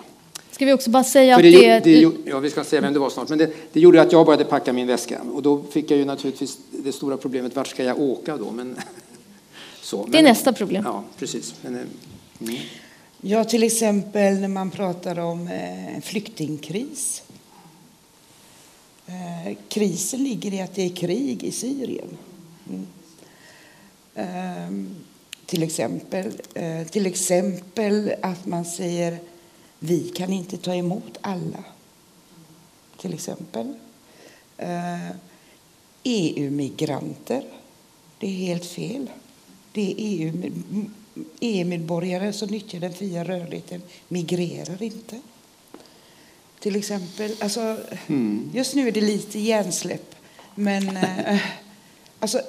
[0.55, 2.01] Ska vi också bara säga För att det, det...
[2.01, 3.29] det, ja, vi ska säga vem det var snart.
[3.29, 5.21] Men det, det gjorde att jag började packa min väska.
[5.21, 8.51] Och då fick jag ju naturligtvis det stora problemet, vart ska jag åka då?
[8.51, 8.77] Men,
[9.81, 10.05] så.
[10.05, 10.83] Det är Men- nästa problem.
[10.85, 11.55] Ja, precis.
[11.61, 11.81] Men, eh,
[12.41, 12.55] mm.
[13.21, 17.23] Ja, till exempel när man pratar om eh, flyktingkris.
[19.05, 22.17] Eh, krisen ligger i att det är krig i Syrien.
[22.69, 22.87] Mm.
[24.15, 24.95] Ehm,
[25.45, 29.19] till, exempel, eh, till exempel att man säger
[29.85, 31.63] vi kan inte ta emot alla.
[32.97, 33.73] Till exempel.
[34.57, 35.09] Eh,
[36.03, 37.43] EU-migranter.
[38.19, 39.09] Det är helt fel.
[39.71, 40.51] Det är EU,
[41.39, 45.21] EU-medborgare som nyttjar den fria rörligheten migrerar inte.
[46.59, 47.77] Till exempel, alltså,
[48.53, 50.15] just nu är det lite hjärnsläpp,
[50.55, 51.39] men eh,
[52.19, 52.41] alltså,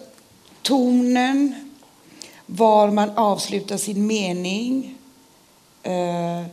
[0.63, 1.71] tonen,
[2.47, 4.99] var man avslutar sin mening.
[5.83, 6.45] Eh,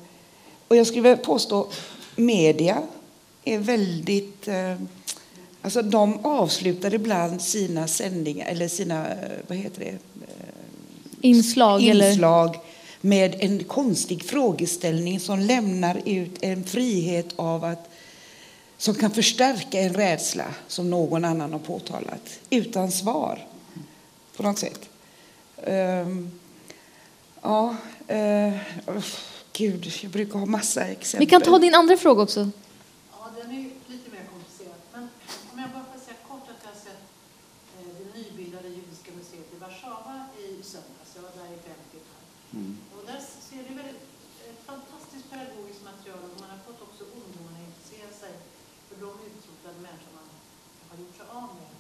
[0.68, 1.68] och jag skulle påstå
[2.16, 2.84] media
[3.44, 4.48] är väldigt...
[4.48, 4.76] Eh,
[5.62, 9.98] alltså de avslutar ibland sina sändningar, eller sina, eh, vad heter det?
[11.22, 12.10] Inslag, eller...
[12.10, 12.60] inslag
[13.02, 17.90] med en konstig frågeställning som lämnar ut en frihet av att
[18.78, 23.48] som kan förstärka en rädsla som någon annan har påtalat utan svar
[24.38, 24.90] på något sätt.
[25.64, 26.32] Ehm,
[27.42, 27.76] ja,
[28.12, 28.54] uh,
[29.54, 31.26] gud, jag brukar ha massa exempel.
[31.26, 32.42] Vi kan ta din andra fråga också.
[33.12, 34.80] Ja, den är lite mer komplicerad.
[34.94, 35.04] Men
[35.52, 37.04] om jag bara får säga kort att jag har sett
[37.78, 41.10] eh, det nybildade judiska museet i Warszawa i söndags.
[41.16, 42.22] Jag var där i fem timmar.
[42.96, 44.02] Och där ser det väldigt
[44.50, 48.34] ett fantastiskt pedagogiskt material och man har fått också ungdomarna att intressera sig
[48.88, 50.28] för de utrotade människor man
[50.90, 51.72] har gjort sig av med.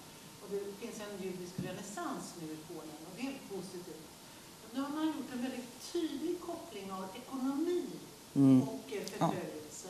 [0.41, 4.12] Och det finns en judisk renässans nu i Polen och det är positivt.
[4.73, 7.85] Nu har man gjort en väldigt tydlig koppling av ekonomi
[8.61, 9.89] och eh, förföljelse.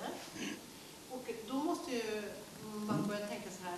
[1.09, 2.23] Och då måste ju
[2.63, 3.77] man börja tänka så här.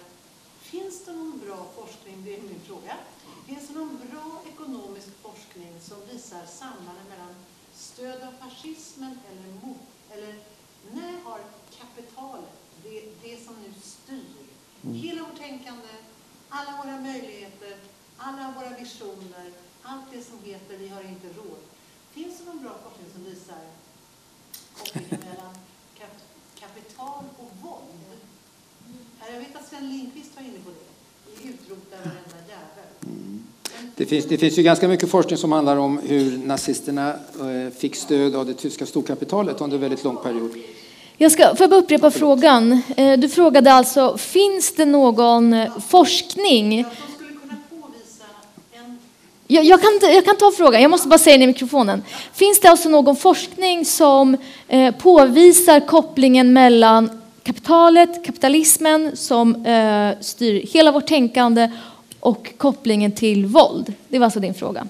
[0.59, 2.97] Finns det någon bra forskning, det är min fråga.
[3.45, 7.35] Finns det någon bra ekonomisk forskning som visar sambandet mellan
[7.73, 10.35] stöd av fascismen eller mot, eller
[10.91, 11.39] när har
[11.79, 14.45] kapitalet, det, det som nu styr,
[14.93, 15.87] hela vårt tänkande,
[16.49, 17.77] alla våra möjligheter,
[18.17, 19.51] alla våra visioner,
[19.85, 21.61] allt det som heter vi har inte råd.
[22.13, 23.61] Finns det någon bra forskning som visar
[24.77, 25.53] kopplingen mellan
[25.99, 26.25] kap-
[26.59, 28.19] kapital och våld?
[29.33, 30.85] Jag vet att Sven Lindqvist var inne på det.
[31.43, 32.89] Vi utrotar varenda jävel.
[32.99, 37.73] Men Det finns, det finns ju ganska mycket forskning som handlar om hur nazisterna eh,
[37.77, 40.51] fick stöd av det tyska storkapitalet under en väldigt lång period.
[41.17, 42.81] Jag ska, får jag bara upprepa frågan?
[42.97, 45.55] Eh, Du frågade alltså, finns det någon
[45.87, 46.83] forskning?
[46.83, 48.25] som skulle kunna påvisa
[48.73, 48.99] en
[49.47, 52.03] jag, jag, kan, jag kan ta frågan, jag måste bara säga den i mikrofonen.
[52.33, 54.37] Finns det alltså någon forskning som
[54.67, 61.71] eh, påvisar kopplingen mellan kapitalet, kapitalismen som eh, styr hela vårt tänkande
[62.19, 63.93] och kopplingen till våld?
[64.07, 64.87] Det var alltså din fråga.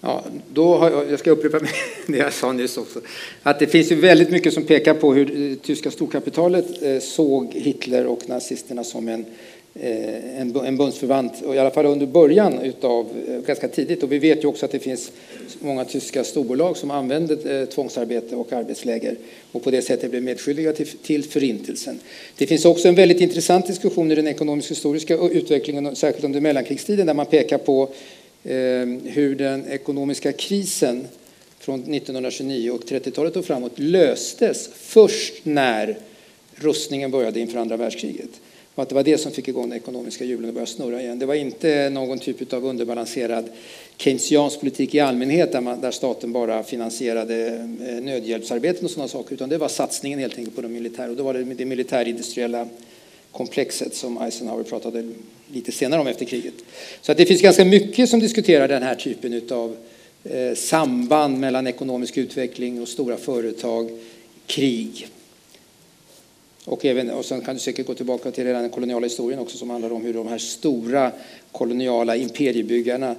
[0.00, 1.58] Ja, då har jag, jag ska upprepa
[2.06, 3.00] det jag sa nyss också.
[3.42, 7.52] Att det finns ju väldigt mycket som pekar på hur det tyska storkapitalet eh, såg
[7.52, 9.26] Hitler och nazisterna som en, eh,
[9.74, 14.02] Eh, en, en bundsförvant, och i alla fall under början utav, eh, ganska tidigt.
[14.02, 15.12] Och vi vet ju också att det finns
[15.58, 19.16] många tyska storbolag som använder eh, tvångsarbete och arbetsläger
[19.52, 22.00] och på det sättet blir medskyldiga till, till förintelsen.
[22.38, 27.06] Det finns också en väldigt intressant diskussion i den ekonomisk historiska utvecklingen, särskilt under mellankrigstiden,
[27.06, 27.82] där man pekar på
[28.44, 28.54] eh,
[29.04, 31.06] hur den ekonomiska krisen
[31.58, 35.96] från 1929 och 30-talet och framåt löstes först när
[36.54, 38.30] rustningen började inför andra världskriget.
[38.80, 41.18] Och att det var det som fick igång den ekonomiska hjulen att börja snurra igen.
[41.18, 43.48] Det var inte någon typ av underbalanserad
[43.96, 47.46] keynesiansk politik i allmänhet där, man, där staten bara finansierade
[47.86, 51.10] eh, nödhjälpsarbeten och sådana saker, utan det var satsningen helt enkelt på de militära.
[51.10, 52.68] Och då var det det militärindustriella
[53.32, 55.12] komplexet som Eisenhower pratade
[55.52, 56.54] lite senare om efter kriget.
[57.02, 59.76] Så att det finns ganska mycket som diskuterar den här typen av
[60.24, 63.90] eh, samband mellan ekonomisk utveckling och stora företag,
[64.46, 65.08] krig.
[66.64, 69.70] Och, även, och sen kan du säkert gå tillbaka till den koloniala historien också som
[69.70, 71.12] handlar om hur de här stora
[71.52, 73.16] koloniala imperiebyggarna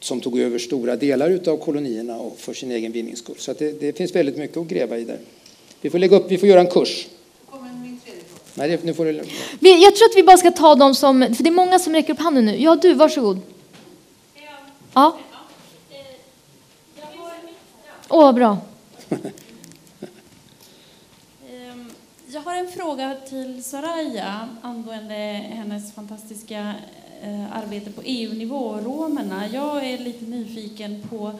[0.00, 3.36] som tog över stora delar av kolonierna och för sin egen vinnings skull.
[3.38, 5.18] Så det, det, finns väldigt mycket att gräva i där.
[5.80, 7.06] Vi får, lägga upp, vi får göra en kurs.
[8.54, 9.12] Nej, nu får du...
[9.60, 12.12] Jag tror att vi bara ska ta dem som, för det är många som räcker
[12.12, 12.56] upp handen nu.
[12.56, 13.38] Ja, du, varsågod.
[14.94, 15.18] Ja.
[18.08, 18.58] Åh, oh, bra.
[22.32, 25.14] Jag har en fråga till Soraya angående
[25.50, 26.74] hennes fantastiska
[27.22, 29.48] eh, arbete på EU-nivå, romerna.
[29.48, 31.32] Jag är lite nyfiken på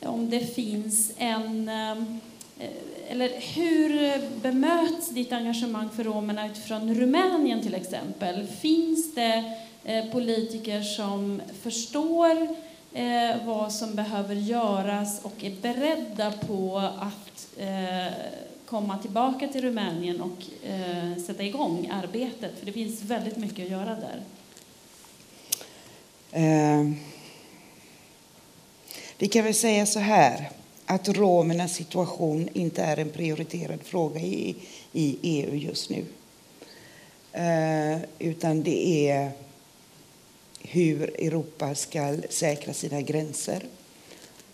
[0.00, 1.70] om det finns en
[2.60, 8.46] Eh, eller hur bemöts ditt engagemang för romerna utifrån Rumänien till exempel?
[8.46, 12.56] Finns det eh, politiker som förstår
[12.92, 18.12] eh, vad som behöver göras och är beredda på att eh,
[18.70, 22.58] komma tillbaka till Rumänien och eh, sätta igång arbetet?
[22.58, 24.22] För det finns väldigt mycket att göra där.
[26.32, 26.92] Eh,
[29.18, 30.50] vi kan väl säga så här
[30.86, 34.56] att romernas situation inte är en prioriterad fråga i,
[34.92, 36.04] i EU just nu.
[37.32, 39.30] Eh, utan det är
[40.60, 43.62] hur Europa ska säkra sina gränser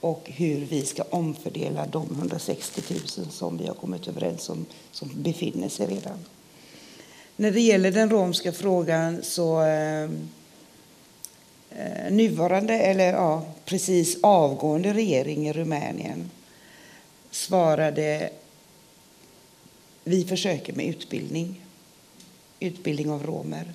[0.01, 2.83] och hur vi ska omfördela de 160
[3.19, 6.19] 000 som vi har kommit överens om som befinner sig redan.
[7.37, 10.11] När det gäller den romska frågan så eh,
[11.71, 16.31] eh, nuvarande, eller ja, precis avgående regering i Rumänien
[17.31, 18.31] svarade
[20.05, 21.65] vi försöker med utbildning,
[22.61, 23.73] utbildning av romer.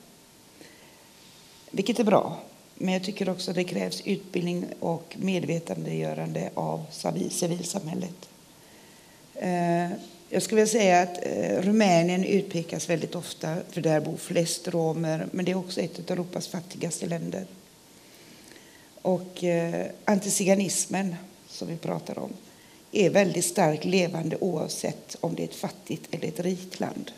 [1.72, 2.40] Vilket är bra,
[2.82, 6.86] men jag tycker också att det krävs utbildning och medvetandegörande av
[7.30, 8.30] civilsamhället.
[9.36, 9.92] Eh,
[10.30, 15.28] jag skulle vilja säga att eh, Rumänien utpekas väldigt ofta, för där bor flest romer,
[15.32, 17.46] men det är också ett av Europas fattigaste länder.
[19.02, 21.16] Och eh, antiziganismen,
[21.48, 22.34] som vi pratar om,
[22.92, 27.12] är väldigt starkt levande oavsett om det är ett fattigt eller ett rikt land.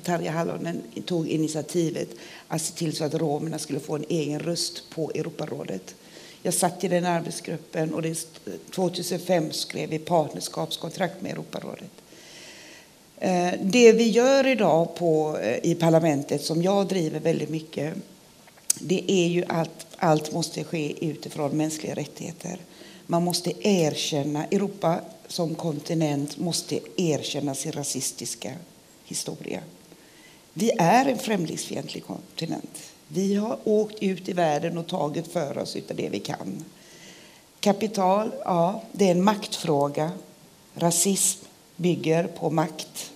[0.02, 2.08] Tarja Halonen tog initiativet
[2.48, 5.94] att se till så att romerna skulle få en egen röst på Europarådet.
[6.42, 8.04] Jag satt i den arbetsgruppen och
[8.74, 11.90] 2005 skrev vi partnerskapskontrakt med Europarådet.
[13.18, 17.94] Eh, det vi gör idag på, eh, i parlamentet, som jag driver väldigt mycket,
[18.78, 22.58] det är ju att allt måste ske utifrån mänskliga rättigheter.
[23.06, 25.00] Man måste erkänna, Europa
[25.32, 28.54] som kontinent måste erkänna sin rasistiska
[29.04, 29.62] historia.
[30.52, 32.78] Vi är en främlingsfientlig kontinent.
[33.08, 36.64] Vi har åkt ut i världen och tagit för oss av det vi kan.
[37.60, 40.10] Kapital, ja, det är en maktfråga.
[40.74, 41.44] Rasism
[41.76, 43.12] bygger på makt.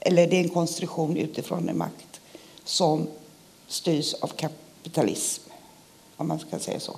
[0.00, 2.20] Eller det är en konstruktion utifrån en makt
[2.64, 3.06] som
[3.68, 5.42] styrs av kapitalism,
[6.16, 6.96] om man ska säga så.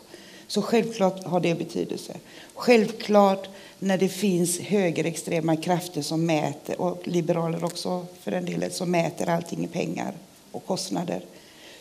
[0.52, 2.16] Så självklart har det betydelse.
[2.54, 3.48] Självklart
[3.78, 9.28] när det finns högerextrema krafter som mäter, och liberaler också för den delen, som mäter
[9.28, 10.14] allting i pengar
[10.50, 11.24] och kostnader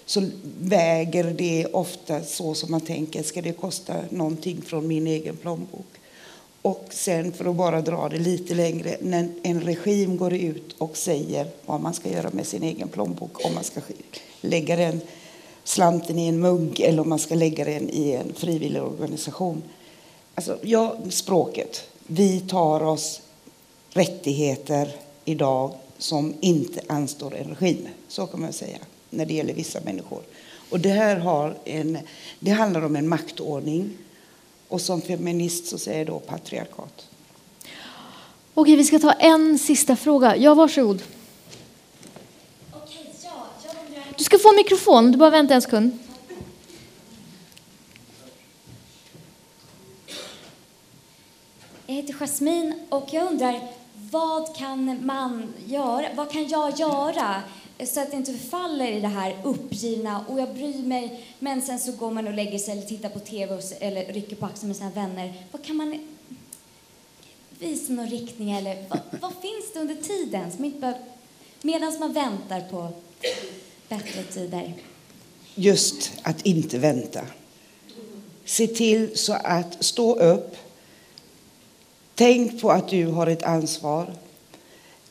[0.06, 0.24] så
[0.62, 5.88] väger det ofta så som man tänker, ska det kosta någonting från min egen plånbok?
[6.62, 10.98] Och sen för att bara dra det lite längre, när en regim går ut och
[10.98, 13.82] säger vad man ska göra med sin egen plånbok, om man ska
[14.42, 15.02] lägga den
[15.64, 19.64] slanten i en mugg eller om man ska lägga den i en frivillig organisation.
[20.36, 21.88] Alltså, ja, språket.
[22.08, 23.22] Vi tar oss
[23.90, 28.78] rättigheter idag som inte anstår en regim, så kan man säga,
[29.10, 30.22] när det gäller vissa människor.
[30.70, 31.98] Och det här har en,
[32.40, 33.98] det handlar om en maktordning
[34.68, 37.08] och som feminist så säger jag då patriarkat.
[38.54, 40.38] Okej, vi ska ta en sista fråga.
[40.38, 41.02] Ja, varsågod.
[44.22, 46.00] Du ska få en mikrofon, du bara vänta en sekund.
[51.88, 53.60] Jag heter Jasmin och jag undrar
[54.12, 57.42] vad kan man göra, vad kan jag göra
[57.86, 61.80] så att det inte förfaller i det här uppgivna och jag bryr mig men sen
[61.80, 64.68] så går man och lägger sig eller tittar på tv och, eller rycker på axeln
[64.68, 65.34] med sina vänner.
[65.52, 66.00] Vad kan man
[67.60, 70.94] visa någon riktning eller vad, vad finns det under tiden som inte
[71.62, 72.90] medan man väntar på
[73.92, 74.74] bättre tider?
[75.56, 77.22] Just att inte vänta.
[78.46, 80.56] Se till så att stå upp.
[82.16, 84.14] Tänk på att du har ett ansvar.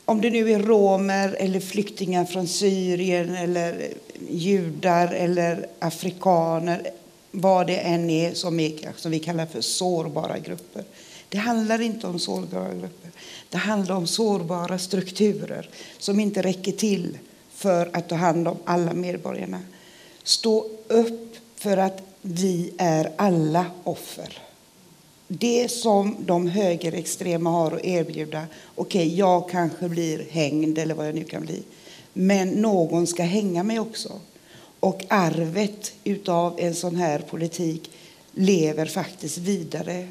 [0.05, 3.89] Om det nu är romer eller flyktingar från Syrien eller
[4.31, 6.91] judar eller afrikaner,
[7.31, 10.85] vad det än är som, är, som vi kallar för sårbara grupper.
[11.29, 13.11] Det handlar inte om sårbara grupper.
[13.49, 17.19] Det handlar om sårbara strukturer som inte räcker till
[17.61, 19.61] för att ta hand om alla medborgarna.
[20.23, 24.39] Stå upp för att vi är alla offer
[25.33, 31.09] det som de högerextrema har att erbjuda, okej, okay, jag kanske blir hängd eller vad
[31.09, 31.63] jag nu kan bli,
[32.13, 34.21] men någon ska hänga mig också.
[34.81, 37.91] Och arvet utav en sån här politik
[38.33, 40.09] lever faktiskt vidare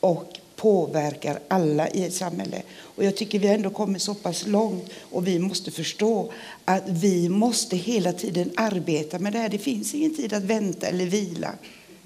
[0.00, 2.62] och påverkar alla i ett samhälle.
[2.80, 6.32] Och jag tycker vi har ändå kommit så pass långt och vi måste förstå
[6.64, 9.48] att vi måste hela tiden arbeta med det här.
[9.48, 11.54] Det finns ingen tid att vänta eller vila.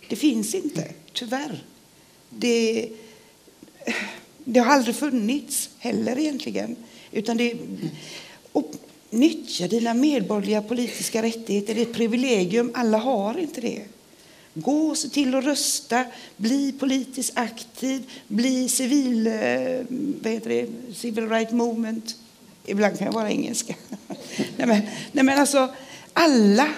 [0.09, 1.65] Det finns inte, tyvärr.
[2.31, 2.89] Det,
[4.45, 6.77] det har aldrig funnits heller egentligen.
[7.13, 7.55] Utan det,
[8.53, 8.73] och
[9.11, 11.75] nyttja dina medborgerliga politiska rättigheter.
[11.75, 12.71] Det är ett privilegium.
[12.75, 13.83] Alla har inte det.
[14.59, 16.05] Gå och se till att rösta,
[16.37, 19.33] bli politiskt aktiv, bli civil, eh,
[20.23, 20.67] vad heter det?
[20.95, 22.17] civil right movement.
[22.65, 23.75] Ibland kan jag vara engelska.
[24.57, 25.75] nej, men, nej men alltså,
[26.13, 26.69] alla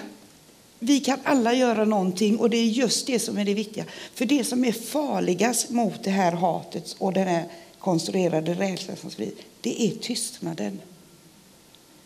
[0.79, 3.85] vi kan alla göra någonting och det är just det som är det viktiga.
[4.13, 7.43] För det som är farligast mot det här hatet och den här
[7.79, 10.81] konstruerade rädslan som sprids, det är tystnaden.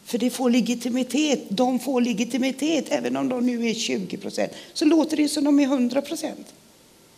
[0.05, 1.39] För det får legitimitet.
[1.49, 4.51] De får legitimitet, även om de nu är 20 procent.
[4.73, 6.53] Så låter det som de är 100 procent.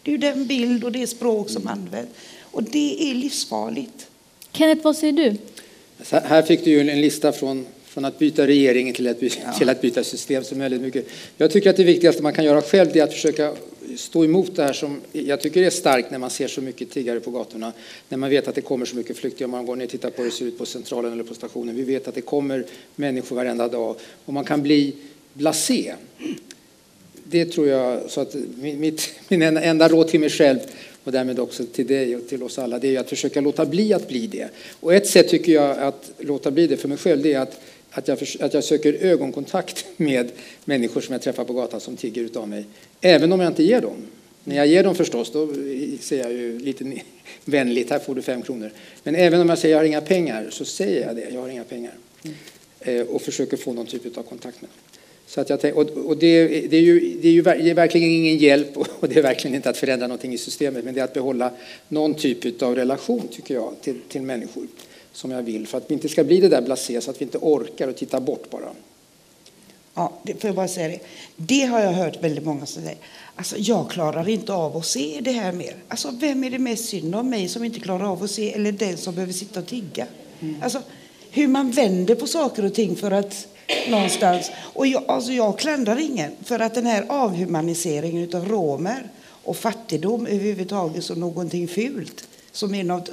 [0.04, 2.12] Det är den bild och det språk som används.
[2.42, 4.08] Och det är livsfarligt.
[4.52, 5.38] Kenneth, vad säger du?
[6.10, 9.54] Här fick du ju en lista från från att byta regering till att byta, ja.
[9.54, 10.44] till att byta system.
[10.44, 11.06] Så väldigt mycket.
[11.38, 13.54] Jag tycker att det viktigaste man kan göra själv är att försöka
[13.98, 17.20] stå emot det här som jag tycker är starkt när man ser så mycket tiggare
[17.20, 17.74] på gatorna.
[18.10, 19.48] När man vet att det kommer så mycket flyktingar.
[19.48, 21.76] Man går ner och tittar på hur det ser ut på centralen eller på stationen.
[21.76, 22.66] Vi vet att det kommer
[22.96, 23.96] människor varenda dag
[24.26, 24.96] och man kan bli
[25.34, 25.94] blasé.
[27.24, 30.60] Det tror jag, så att mitt, min enda råd till mig själv
[31.04, 33.94] och därmed också till dig och till oss alla, det är att försöka låta bli
[33.94, 34.50] att bli det.
[34.80, 37.62] Och ett sätt tycker jag att låta bli det för mig själv, det är att
[37.96, 40.32] att jag, att jag söker ögonkontakt med
[40.66, 42.66] människor som jag träffar på gatan som tigger utav mig.
[43.02, 44.08] Även om jag inte ger dem.
[44.44, 45.48] När jag ger dem förstås, då
[46.00, 46.94] säger jag ju lite
[47.46, 48.72] vänligt, här får du fem kronor.
[49.04, 51.50] Men även om jag säger jag har inga pengar, så säger jag det, jag har
[51.50, 51.94] inga pengar.
[52.24, 53.08] Mm.
[53.08, 55.00] Och försöker få någon typ av kontakt med dem.
[55.28, 58.38] Så att jag, och, det, det, är ju, det, är ju, det är verkligen ingen
[58.38, 61.14] hjälp och det är verkligen inte att förändra någonting i systemet, men det är att
[61.14, 61.52] behålla
[61.88, 64.68] någon typ av relation, tycker jag, till, till människor
[65.16, 67.26] som jag vill för att vi inte ska bli det där blasé så att vi
[67.26, 68.70] inte orkar och titta bort bara.
[69.94, 71.00] Ja, får jag bara säga det.
[71.36, 72.98] Det har jag hört väldigt många som säger.
[73.36, 75.76] Alltså, jag klarar inte av att se det här mer.
[75.88, 78.72] Alltså, vem är det mest synd om mig som inte klarar av att se eller
[78.72, 80.08] den som behöver sitta och tigga?
[80.40, 80.56] Mm.
[80.64, 80.82] Alltså,
[81.32, 83.48] hur man vänder på saker och ting för att
[83.90, 84.52] någonstans.
[84.58, 90.28] Och jag, alltså jag klandrar ingen för att den här avhumaniseringen av romer och fattigdom
[90.28, 93.10] överhuvudtaget som någonting fult som är något,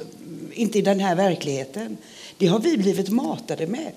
[0.52, 1.96] inte i den här verkligheten.
[2.38, 3.92] Det har vi blivit matade med.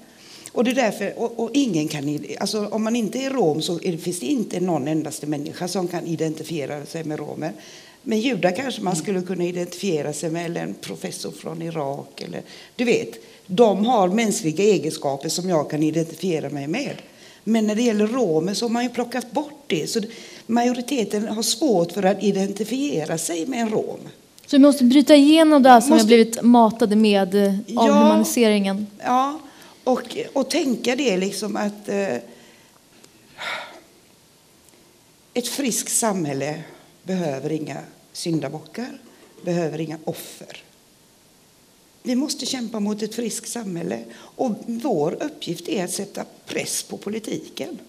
[0.52, 3.80] Och det är därför, och, och ingen kan, alltså om man inte är rom så
[3.82, 7.54] är finns det inte någon endaste människa som kan identifiera sig med romer.
[8.04, 12.22] Men judar kanske man skulle kunna identifiera sig med, eller en professor från Irak.
[12.22, 12.42] Eller,
[12.76, 13.10] du vet,
[13.48, 16.96] de har mänskliga egenskaper som jag kan identifiera mig med.
[17.44, 19.88] Men när det gäller romer så har man ju plockat bort det.
[19.88, 20.02] Så
[20.48, 24.00] majoriteten har svårt för att identifiera sig med en rom.
[24.48, 27.82] Så vi måste bryta igenom det här som Måste- blivit matade med eh, Ja.
[27.82, 28.88] avhumaniseringen.
[29.04, 29.40] Ja,
[29.84, 32.16] och, och tänka det liksom att eh,
[35.34, 36.64] ett friskt samhälle
[37.04, 37.78] behöver inga
[38.14, 38.98] syndabockar,
[39.46, 40.64] behöver inga offer.
[42.04, 46.98] Vi måste kämpa mot ett friskt samhälle och vår uppgift är att sätta press på
[46.98, 47.80] politiken.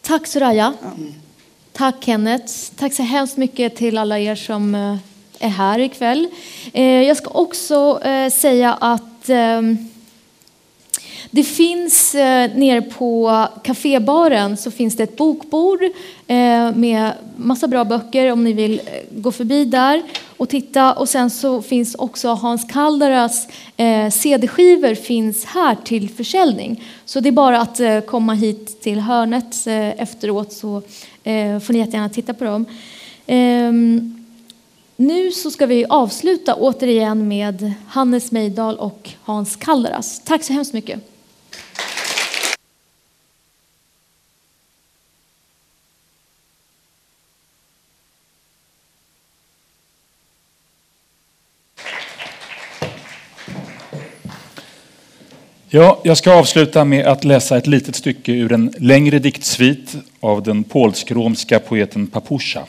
[0.00, 0.74] Tack Soraya.
[1.72, 2.54] Tack Kenneth.
[2.76, 4.96] Tack så hemskt mycket till alla er som eh,
[5.40, 6.28] är här ikväll.
[6.72, 9.88] Eh, jag ska också eh, säga att ehm,
[11.30, 15.80] det finns eh, nere på kafébaren så finns det ett bokbord
[16.74, 18.80] med massa bra böcker om ni vill
[19.10, 20.02] gå förbi där
[20.36, 20.92] och titta.
[20.92, 23.48] Och sen så finns också Hans Kaldaras
[24.12, 26.84] CD-skivor finns här till försäljning.
[27.04, 30.82] Så det är bara att komma hit till hörnet efteråt så
[31.62, 32.66] får ni jättegärna titta på dem.
[33.26, 34.19] Ehm,
[35.00, 40.22] nu så ska vi avsluta återigen med Hannes Meidal och Hans Kalleras.
[40.24, 41.00] Tack så hemskt mycket.
[55.68, 60.42] Ja, jag ska avsluta med att läsa ett litet stycke ur en längre diktsvit av
[60.42, 62.66] den polsk-romska poeten Papusha.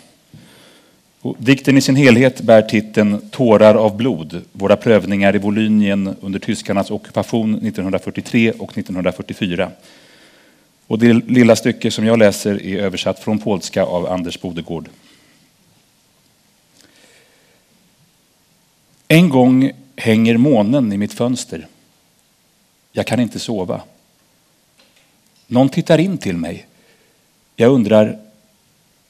[1.21, 6.39] Och dikten i sin helhet bär titeln Tårar av blod, våra prövningar i Volynien under
[6.39, 9.71] tyskarnas ockupation 1943 och 1944.
[10.87, 14.89] Och det lilla stycke som jag läser är översatt från polska av Anders Bodegård.
[19.07, 21.67] En gång hänger månen i mitt fönster.
[22.91, 23.81] Jag kan inte sova.
[25.47, 26.67] Någon tittar in till mig.
[27.55, 28.19] Jag undrar,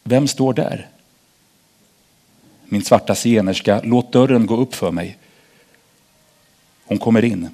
[0.04, 0.91] vem står där?
[2.74, 5.18] Min svarta zigenerska, låt dörren gå upp för mig.
[6.86, 7.50] Hon kommer in.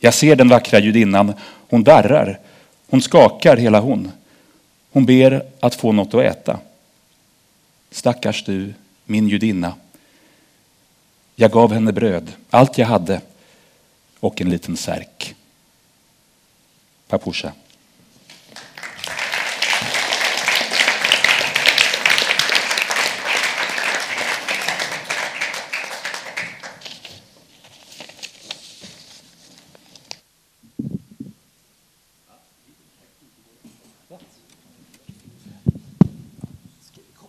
[0.00, 1.34] Jag ser den vackra judinnan.
[1.68, 2.40] Hon darrar.
[2.90, 4.12] Hon skakar hela hon.
[4.90, 6.58] Hon ber att få något att äta.
[7.90, 8.74] Stackars du,
[9.04, 9.74] min judinna.
[11.36, 13.20] Jag gav henne bröd, allt jag hade
[14.20, 15.34] och en liten särk.
[17.08, 17.52] Papusha.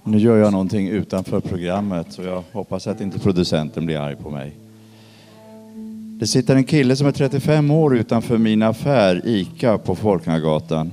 [0.08, 4.30] Nu gör jag någonting utanför programmet så jag hoppas att inte producenten blir arg på
[4.30, 4.56] mig.
[6.20, 10.92] Det sitter en kille som är 35 år utanför min affär ICA på Folkungagatan.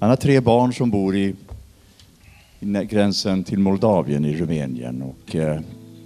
[0.00, 1.34] Han har tre barn som bor i,
[2.60, 5.60] i gränsen till Moldavien i Rumänien och eh,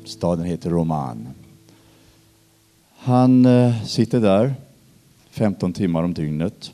[0.05, 1.29] staden heter Roman.
[2.97, 4.55] Han eh, sitter där
[5.31, 6.73] 15 timmar om dygnet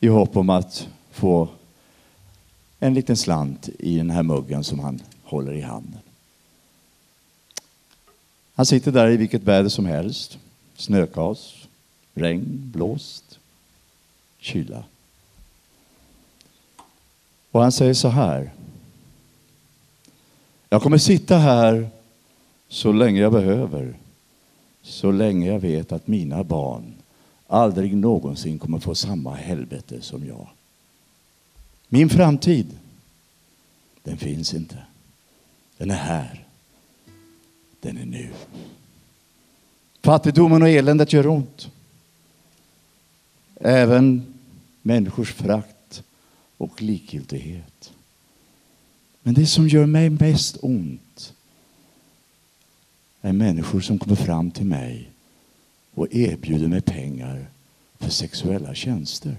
[0.00, 1.48] i hopp om att få
[2.82, 6.00] en liten slant i den här muggen som han håller i handen.
[8.54, 10.38] Han sitter där i vilket väder som helst.
[10.76, 11.68] Snökaos,
[12.14, 12.44] regn,
[12.74, 13.38] blåst,
[14.38, 14.84] kyla.
[17.50, 18.50] Och han säger så här.
[20.68, 21.90] Jag kommer sitta här
[22.68, 23.94] så länge jag behöver.
[24.82, 26.94] Så länge jag vet att mina barn
[27.46, 30.48] aldrig någonsin kommer få samma helvete som jag.
[31.94, 32.78] Min framtid,
[34.02, 34.76] den finns inte.
[35.76, 36.46] Den är här.
[37.80, 38.30] Den är nu.
[40.02, 41.70] Fattigdomen och eländet gör ont.
[43.54, 44.34] Även
[44.82, 46.02] människors frakt
[46.56, 47.92] och likgiltighet.
[49.22, 51.34] Men det som gör mig mest ont
[53.20, 55.10] är människor som kommer fram till mig
[55.94, 57.46] och erbjuder mig pengar
[57.98, 59.36] för sexuella tjänster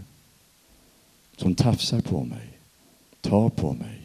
[1.38, 2.50] som tafsar på mig,
[3.22, 4.02] tar på mig,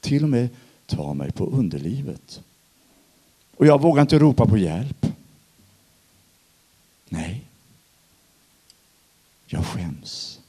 [0.00, 0.48] till och med
[0.86, 2.42] tar mig på underlivet.
[3.56, 5.06] Och jag vågar inte ropa på hjälp.
[7.08, 7.44] Nej.
[9.46, 10.40] Jag skäms.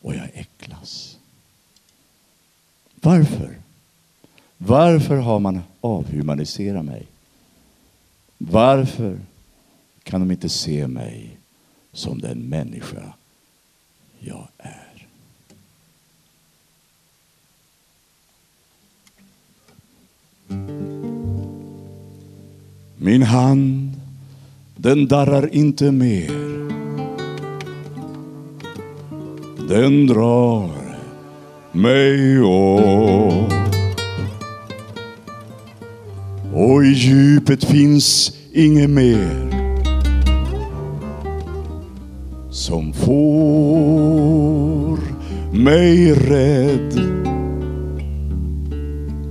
[0.00, 1.18] Och jag äcklas.
[2.94, 3.58] Varför?
[4.56, 7.06] Varför har man avhumaniserat mig?
[8.38, 9.20] Varför
[10.02, 11.36] kan de inte se mig
[11.92, 13.12] som den människa
[14.26, 15.06] jag är.
[22.96, 23.92] Min hand,
[24.76, 26.30] den darrar inte mer.
[29.68, 30.70] Den drar
[31.72, 33.52] mig åt.
[36.54, 39.63] Och i djupet finns inget mer
[42.54, 43.14] som får
[45.52, 47.00] mig rädd.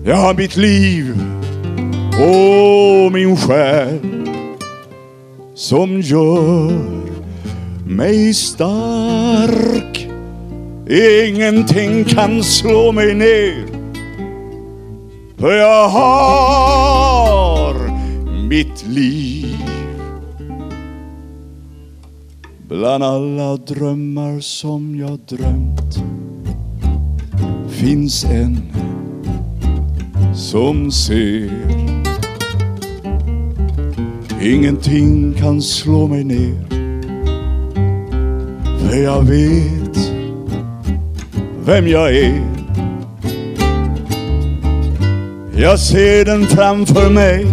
[0.05, 1.17] Jag har mitt liv
[2.13, 3.99] och min själ
[5.55, 6.71] som gör
[7.87, 10.07] mig stark.
[11.25, 13.65] Ingenting kan slå mig ner
[15.37, 17.73] för jag har
[18.49, 19.52] mitt liv
[22.79, 25.97] Bland alla drömmar som jag drömt
[27.69, 28.57] finns en
[30.35, 31.51] som ser.
[34.41, 36.65] Ingenting kan slå mig ner
[38.79, 40.11] för jag vet
[41.65, 42.41] vem jag är.
[45.55, 47.45] Jag ser den framför mig.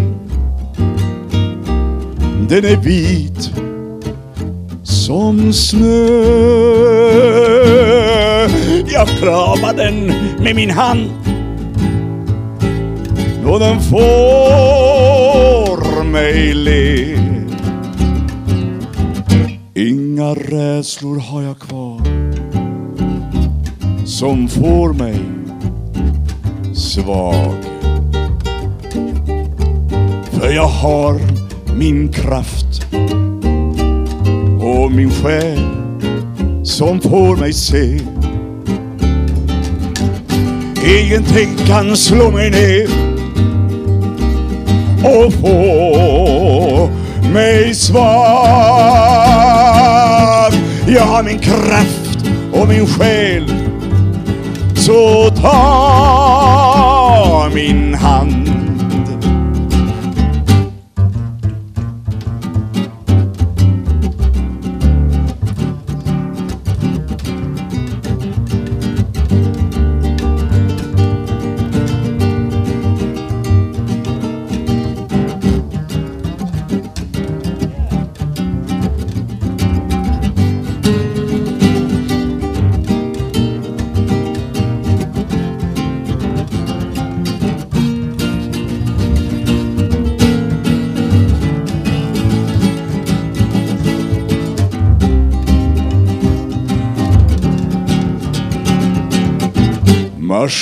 [2.48, 3.59] Den är vit
[5.10, 5.88] som snö.
[8.86, 10.12] Jag kramar den
[10.42, 11.10] med min hand.
[13.44, 14.84] Då den får
[16.04, 17.16] mig le.
[19.74, 22.00] Inga rädslor har jag kvar
[24.04, 25.20] som får mig
[26.74, 27.54] svag.
[30.30, 31.20] För jag har
[31.78, 32.70] min kraft
[34.84, 35.60] och min själ
[36.64, 38.00] som får mig se.
[41.00, 42.88] Ingenting kan slå mig ner
[45.04, 46.90] och få
[47.32, 48.02] mig svag.
[50.88, 52.18] Jag har min kraft
[52.52, 53.54] och min själ
[54.76, 56.40] så ta
[57.54, 58.49] min hand.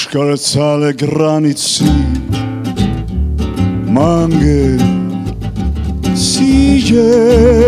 [0.09, 1.85] шкарцале граници
[3.93, 4.81] манге
[6.17, 7.67] сијек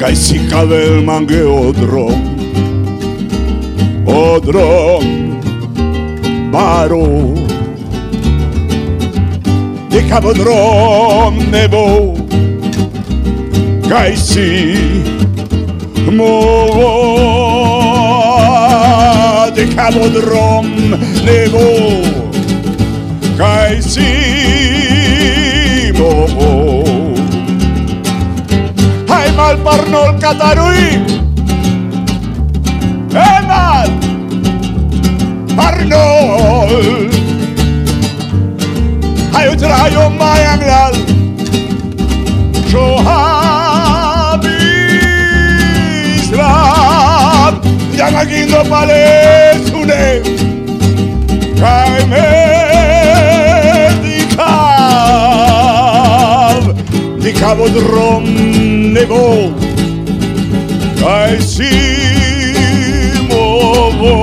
[0.00, 2.24] кај си кавел манге одром
[4.08, 5.04] одром
[6.54, 7.04] баро
[9.92, 11.84] дека бодром небо
[13.92, 14.48] кај си
[16.08, 17.39] мово
[19.74, 22.02] Cabodrón negó.
[23.36, 24.10] Caicimo
[29.08, 31.20] Ay Malparnol Cataruí.
[33.10, 33.90] Emal
[35.56, 37.10] Parnol
[39.34, 40.94] Ay Utrayo Mayanglal
[42.70, 43.29] Johan
[48.00, 50.02] Yamaguindo Palesune
[51.60, 52.26] Kaime
[54.02, 55.44] Dikav
[57.22, 58.24] Dikavod Rom
[58.94, 59.24] Nebo.
[62.80, 64.14] Kaisimovo